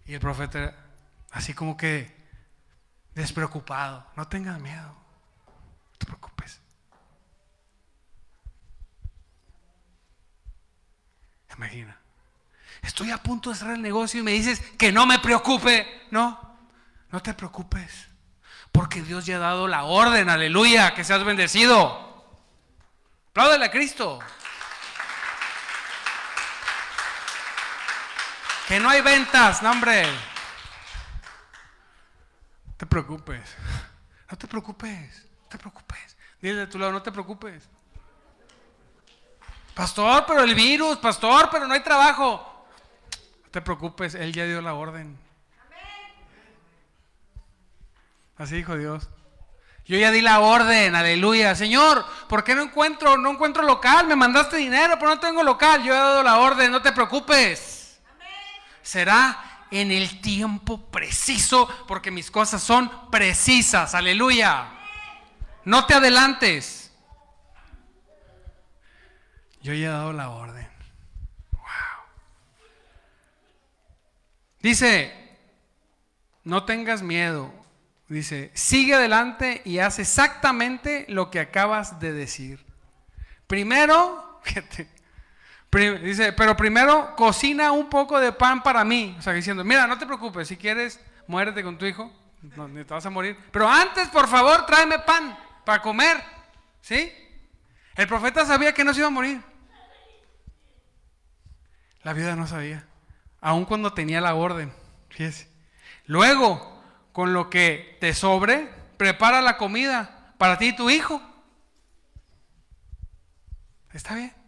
y 0.06 0.14
el 0.14 0.20
profeta, 0.20 0.76
así 1.32 1.54
como 1.54 1.78
que 1.78 2.14
despreocupado, 3.16 4.06
no 4.16 4.28
tengas 4.28 4.60
miedo, 4.60 4.88
no 4.88 5.98
te 5.98 6.06
preocupes. 6.06 6.60
Imagina, 11.56 11.98
estoy 12.82 13.12
a 13.12 13.18
punto 13.18 13.52
de 13.52 13.56
cerrar 13.56 13.76
el 13.76 13.82
negocio 13.82 14.20
y 14.20 14.24
me 14.24 14.32
dices 14.32 14.60
que 14.78 14.92
no 14.92 15.06
me 15.06 15.20
preocupe. 15.20 16.08
No, 16.12 16.58
no 17.12 17.22
te 17.22 17.34
preocupes, 17.34 18.08
porque 18.72 19.02
Dios 19.02 19.26
ya 19.26 19.38
ha 19.38 19.40
dado 19.40 19.68
la 19.68 19.84
orden, 19.84 20.30
aleluya, 20.30 20.94
que 20.94 21.04
seas 21.04 21.24
bendecido. 21.24 22.12
Apláudale 23.30 23.66
a 23.66 23.72
Cristo. 23.72 24.20
Que 28.68 28.80
no 28.80 28.90
hay 28.90 29.02
ventas, 29.02 29.62
no 29.62 29.72
hombre. 29.72 30.04
No 32.66 32.74
te 32.78 32.86
preocupes. 32.86 33.56
No 34.32 34.38
te 34.38 34.48
preocupes. 34.48 35.26
No 35.42 35.50
te 35.50 35.58
preocupes. 35.58 36.18
Dile 36.42 36.56
de 36.56 36.68
tu 36.68 36.80
lado, 36.80 36.92
no 36.92 37.02
te 37.02 37.12
preocupes. 37.12 37.70
Pastor, 39.74 40.26
pero 40.26 40.44
el 40.44 40.56
virus, 40.56 40.98
pastor, 40.98 41.50
pero 41.52 41.68
no 41.68 41.74
hay 41.74 41.82
trabajo. 41.82 42.68
No 43.44 43.50
te 43.50 43.62
preocupes, 43.62 44.16
Él 44.16 44.32
ya 44.32 44.46
dio 44.46 44.62
la 44.62 44.74
orden. 44.74 45.18
Así 48.38 48.56
dijo 48.56 48.78
Dios. 48.78 49.10
Yo 49.86 49.98
ya 49.98 50.12
di 50.12 50.22
la 50.22 50.40
orden, 50.40 50.96
aleluya. 50.96 51.54
Señor, 51.56 52.06
¿por 52.30 52.44
qué 52.44 52.56
no 52.56 52.62
encuentro, 52.62 53.18
no 53.18 53.32
encuentro 53.32 53.64
local? 53.64 54.08
Me 54.08 54.16
mandaste 54.16 54.56
dinero, 54.56 54.96
pero 54.98 55.10
no 55.10 55.20
tengo 55.20 55.44
local. 55.44 55.84
Yo 55.84 55.94
he 55.94 55.98
dado 55.98 56.24
la 56.24 56.40
orden, 56.40 56.72
no 56.72 56.82
te 56.82 56.94
preocupes 56.94 57.83
será 58.84 59.66
en 59.72 59.92
el 59.92 60.22
tiempo 60.22 60.86
preciso, 60.92 61.68
porque 61.88 62.12
mis 62.12 62.30
cosas 62.30 62.62
son 62.62 63.10
precisas. 63.10 63.96
Aleluya. 63.96 64.70
No 65.66 65.86
te 65.88 65.96
adelantes. 65.96 66.92
Yo 69.64 69.74
ya 69.74 69.88
he 69.88 69.92
dado 69.92 70.14
la 70.14 70.30
orden. 70.30 70.68
Wow. 71.54 71.64
Dice, 74.62 75.12
no 76.44 76.66
tengas 76.66 77.02
miedo. 77.02 77.52
Dice, 78.10 78.52
sigue 78.54 78.94
adelante 78.94 79.62
y 79.66 79.80
haz 79.80 79.98
exactamente 79.98 81.06
lo 81.08 81.32
que 81.32 81.40
acabas 81.40 82.00
de 82.00 82.12
decir. 82.12 82.64
Primero, 83.48 84.40
fíjate, 84.44 84.90
Dice, 85.74 86.34
pero 86.34 86.56
primero 86.56 87.16
cocina 87.16 87.72
un 87.72 87.90
poco 87.90 88.20
de 88.20 88.32
pan 88.32 88.62
para 88.62 88.84
mí. 88.84 89.16
O 89.18 89.22
sea, 89.22 89.34
diciendo, 89.34 89.64
mira, 89.64 89.88
no 89.88 89.98
te 89.98 90.06
preocupes, 90.06 90.48
si 90.48 90.56
quieres, 90.56 91.00
muérete 91.28 91.64
con 91.64 91.78
tu 91.78 91.86
hijo, 91.86 92.12
no, 92.56 92.68
te 92.68 92.84
vas 92.84 93.06
a 93.06 93.10
morir. 93.10 93.38
Pero 93.52 93.68
antes, 93.68 94.08
por 94.10 94.28
favor, 94.28 94.66
tráeme 94.66 95.00
pan 95.00 95.38
para 95.66 95.82
comer. 95.82 96.22
¿Sí? 96.82 97.12
El 97.96 98.08
profeta 98.08 98.46
sabía 98.46 98.74
que 98.74 98.84
no 98.84 98.94
se 98.94 99.00
iba 99.00 99.08
a 99.08 99.12
morir. 99.12 99.42
La 102.04 102.14
viuda 102.14 102.36
no 102.36 102.46
sabía. 102.46 102.86
aun 103.40 103.66
cuando 103.66 103.94
tenía 103.94 104.22
la 104.22 104.36
orden. 104.36 104.74
Fíjese. 105.10 105.50
Luego, 106.06 106.84
con 107.14 107.34
lo 107.34 107.50
que 107.50 107.98
te 108.02 108.14
sobre, 108.14 108.70
prepara 108.98 109.42
la 109.42 109.58
comida 109.58 110.34
para 110.38 110.58
ti 110.58 110.68
y 110.68 110.76
tu 110.76 110.90
hijo. 110.90 111.22
¿Está 113.94 114.16
bien? 114.16 114.43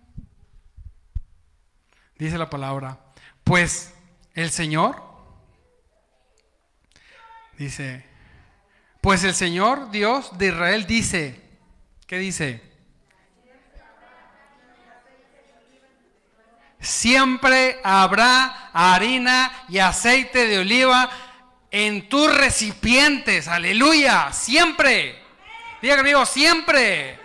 Dice 2.17 2.37
la 2.37 2.49
palabra. 2.49 2.99
Pues 3.43 3.93
el 4.33 4.49
Señor, 4.51 5.01
dice, 7.57 8.05
pues 9.01 9.23
el 9.23 9.35
Señor 9.35 9.91
Dios 9.91 10.37
de 10.37 10.47
Israel 10.47 10.85
dice, 10.87 11.41
¿qué 12.07 12.17
dice? 12.17 12.61
Siempre 16.79 17.79
habrá 17.83 18.69
harina 18.71 19.51
y 19.69 19.79
aceite 19.79 20.47
de 20.47 20.59
oliva 20.59 21.09
en 21.71 22.07
tus 22.07 22.31
recipientes. 22.35 23.47
Aleluya. 23.47 24.31
Siempre. 24.31 25.19
Diga 25.81 25.97
conmigo, 25.97 26.25
siempre. 26.25 27.19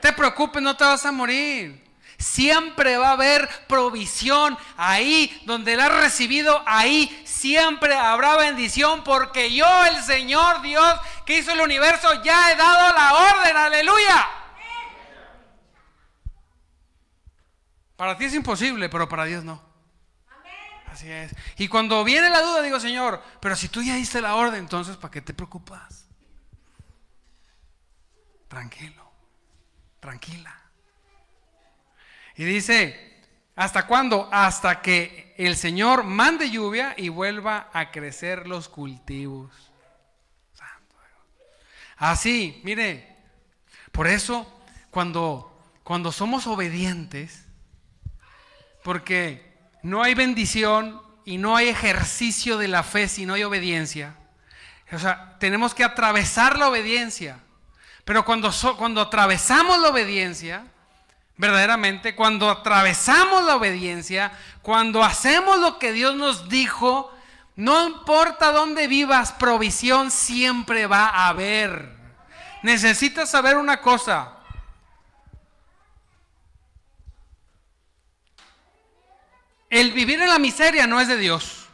te 0.00 0.12
preocupes, 0.12 0.62
no 0.62 0.76
te 0.76 0.84
vas 0.84 1.04
a 1.04 1.12
morir. 1.12 1.81
Siempre 2.22 2.96
va 2.96 3.08
a 3.08 3.12
haber 3.12 3.48
provisión 3.66 4.56
ahí 4.76 5.42
donde 5.44 5.74
la 5.76 5.86
has 5.86 5.96
recibido, 5.96 6.62
ahí 6.66 7.22
siempre 7.26 7.94
habrá 7.96 8.36
bendición 8.36 9.02
porque 9.02 9.52
yo, 9.52 9.66
el 9.86 10.00
Señor 10.04 10.62
Dios 10.62 11.00
que 11.26 11.38
hizo 11.38 11.50
el 11.50 11.60
universo, 11.60 12.22
ya 12.22 12.52
he 12.52 12.56
dado 12.56 12.94
la 12.94 13.14
orden, 13.14 13.56
aleluya. 13.56 14.28
Para 17.96 18.16
ti 18.16 18.26
es 18.26 18.34
imposible, 18.34 18.88
pero 18.88 19.08
para 19.08 19.24
Dios 19.24 19.42
no. 19.42 19.60
Así 20.86 21.10
es. 21.10 21.34
Y 21.56 21.66
cuando 21.66 22.04
viene 22.04 22.30
la 22.30 22.40
duda, 22.40 22.62
digo, 22.62 22.78
Señor, 22.78 23.20
pero 23.40 23.56
si 23.56 23.68
tú 23.68 23.82
ya 23.82 23.96
diste 23.96 24.20
la 24.20 24.36
orden, 24.36 24.60
entonces, 24.60 24.96
¿para 24.96 25.10
qué 25.10 25.20
te 25.20 25.34
preocupas? 25.34 26.06
Tranquilo, 28.46 29.10
tranquila. 29.98 30.61
Y 32.36 32.44
dice, 32.44 33.20
¿hasta 33.56 33.86
cuándo? 33.86 34.28
Hasta 34.32 34.80
que 34.80 35.34
el 35.36 35.56
Señor 35.56 36.04
mande 36.04 36.50
lluvia 36.50 36.94
y 36.96 37.08
vuelva 37.08 37.70
a 37.72 37.90
crecer 37.90 38.46
los 38.46 38.68
cultivos. 38.68 39.50
Así, 41.96 42.60
mire, 42.64 43.16
por 43.92 44.08
eso 44.08 44.46
cuando, 44.90 45.56
cuando 45.84 46.10
somos 46.10 46.46
obedientes, 46.46 47.44
porque 48.82 49.52
no 49.82 50.02
hay 50.02 50.14
bendición 50.14 51.00
y 51.24 51.38
no 51.38 51.56
hay 51.56 51.68
ejercicio 51.68 52.58
de 52.58 52.68
la 52.68 52.82
fe 52.82 53.08
si 53.08 53.26
no 53.26 53.34
hay 53.34 53.44
obediencia. 53.44 54.16
O 54.90 54.98
sea, 54.98 55.36
tenemos 55.38 55.74
que 55.74 55.84
atravesar 55.84 56.58
la 56.58 56.68
obediencia. 56.68 57.38
Pero 58.04 58.24
cuando, 58.24 58.50
cuando 58.76 59.00
atravesamos 59.00 59.80
la 59.80 59.88
obediencia, 59.88 60.66
verdaderamente, 61.42 62.14
cuando 62.14 62.48
atravesamos 62.48 63.44
la 63.44 63.56
obediencia, 63.56 64.30
cuando 64.62 65.02
hacemos 65.02 65.58
lo 65.58 65.76
que 65.80 65.92
Dios 65.92 66.14
nos 66.14 66.48
dijo, 66.48 67.12
no 67.56 67.84
importa 67.84 68.52
dónde 68.52 68.86
vivas, 68.86 69.32
provisión 69.32 70.12
siempre 70.12 70.86
va 70.86 71.08
a 71.08 71.26
haber. 71.26 71.96
Necesitas 72.62 73.28
saber 73.28 73.56
una 73.56 73.80
cosa. 73.80 74.36
El 79.68 79.90
vivir 79.90 80.22
en 80.22 80.28
la 80.28 80.38
miseria 80.38 80.86
no 80.86 81.00
es 81.00 81.08
de 81.08 81.16
Dios. 81.16 81.66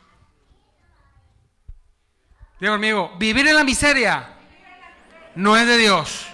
Digo 2.59 2.73
amigo, 2.73 3.13
vivir 3.19 3.47
en 3.47 3.55
la 3.55 3.65
miseria 3.65 4.31
no 5.35 5.59
es 5.59 5.67
de 5.67 5.77
Dios. 5.77 6.27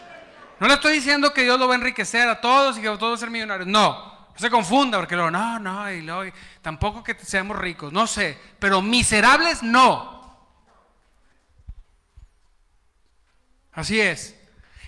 No 0.61 0.69
le 0.69 0.75
estoy 0.75 0.95
diciendo 0.95 1.33
que 1.33 1.43
Dios 1.43 1.59
lo 1.59 1.67
va 1.67 1.75
a 1.75 1.77
enriquecer 1.77 2.29
a 2.29 2.41
todos 2.41 2.79
y 2.79 2.81
que 2.81 2.87
todos 2.87 3.01
van 3.01 3.13
a 3.15 3.17
ser 3.17 3.31
millonarios. 3.31 3.67
No, 3.67 4.15
no 4.35 4.39
se 4.41 4.51
confunda 4.51 4.99
porque 4.99 5.15
luego, 5.15 5.31
no, 5.31 5.59
no, 5.59 5.91
y 5.91 6.03
luego, 6.03 6.33
tampoco 6.61 7.03
que 7.03 7.15
seamos 7.15 7.57
ricos, 7.59 7.93
no 7.93 8.07
sé, 8.07 8.39
pero 8.59 8.83
miserables 8.83 9.63
no. 9.63 10.15
Así 13.73 14.01
es. 14.01 14.37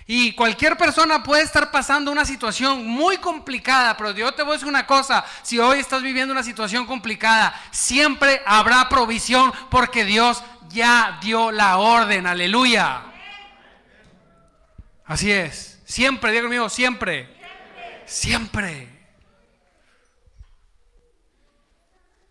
Y 0.09 0.31
cualquier 0.33 0.77
persona 0.77 1.21
puede 1.21 1.43
estar 1.43 1.69
pasando 1.69 2.11
una 2.11 2.23
situación 2.23 2.87
muy 2.87 3.17
complicada, 3.17 3.97
pero 3.97 4.11
yo 4.11 4.33
te 4.33 4.41
voy 4.41 4.51
a 4.51 4.53
decir 4.53 4.69
una 4.69 4.87
cosa, 4.87 5.25
si 5.43 5.59
hoy 5.59 5.79
estás 5.79 6.01
viviendo 6.01 6.31
una 6.31 6.43
situación 6.43 6.85
complicada, 6.85 7.53
siempre 7.71 8.41
habrá 8.45 8.87
provisión 8.87 9.51
porque 9.69 10.05
Dios 10.05 10.41
ya 10.69 11.19
dio 11.21 11.51
la 11.51 11.77
orden, 11.77 12.25
aleluya. 12.25 13.01
Así 15.07 15.31
es, 15.31 15.79
siempre, 15.85 16.33
Diego 16.33 16.49
mío, 16.49 16.67
siempre, 16.67 17.29
siempre. 18.05 18.89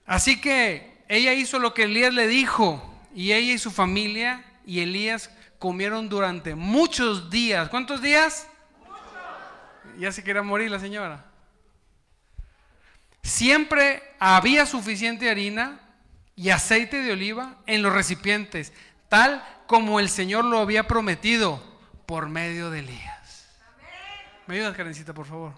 Así 0.04 0.38
que 0.42 1.02
ella 1.08 1.32
hizo 1.32 1.58
lo 1.58 1.72
que 1.72 1.84
Elías 1.84 2.12
le 2.12 2.26
dijo 2.28 2.94
y 3.14 3.32
ella 3.32 3.54
y 3.54 3.58
su 3.58 3.70
familia 3.70 4.44
y 4.66 4.80
Elías 4.80 5.30
comieron 5.58 6.10
durante 6.10 6.54
muchos 6.54 7.30
días. 7.30 7.70
¿Cuántos 7.70 8.02
días? 8.02 8.46
Ya 9.98 10.12
se 10.12 10.22
quería 10.22 10.42
morir 10.42 10.70
la 10.70 10.78
señora. 10.78 11.24
Siempre 13.22 14.02
había 14.18 14.66
suficiente 14.66 15.30
harina 15.30 15.80
y 16.36 16.50
aceite 16.50 17.00
de 17.00 17.12
oliva 17.12 17.56
en 17.66 17.82
los 17.82 17.94
recipientes, 17.94 18.74
tal 19.08 19.42
como 19.66 19.98
el 19.98 20.10
Señor 20.10 20.44
lo 20.44 20.58
había 20.58 20.86
prometido 20.86 21.75
por 22.06 22.28
medio 22.28 22.70
de 22.70 22.78
Elías. 22.78 23.48
¿Me 24.46 24.54
ayudas, 24.54 24.76
Karencita, 24.76 25.12
por 25.12 25.26
favor? 25.26 25.52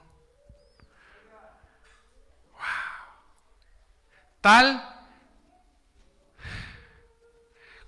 Tal 4.41 4.83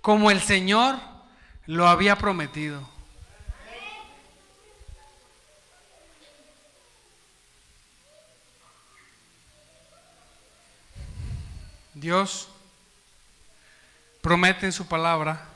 como 0.00 0.30
el 0.30 0.40
Señor 0.40 0.98
lo 1.66 1.88
había 1.88 2.16
prometido. 2.16 2.88
Dios 11.94 12.48
promete 14.22 14.66
en 14.66 14.72
su 14.72 14.86
palabra 14.86 15.49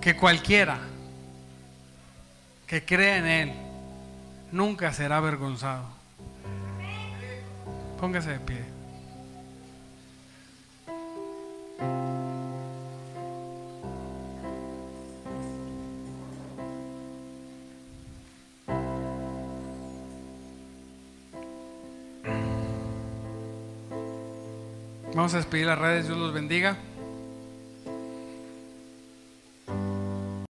que 0.00 0.16
cualquiera 0.16 0.78
que 2.66 2.84
crea 2.84 3.18
en 3.18 3.26
Él 3.26 3.52
nunca 4.52 4.92
será 4.92 5.16
avergonzado. 5.16 5.84
Póngase 7.98 8.30
de 8.30 8.40
pie. 8.40 8.64
Vamos 25.14 25.34
a 25.34 25.38
despedir 25.38 25.66
las 25.66 25.78
redes, 25.78 26.06
Dios 26.06 26.16
los 26.16 26.32
bendiga. 26.32 26.78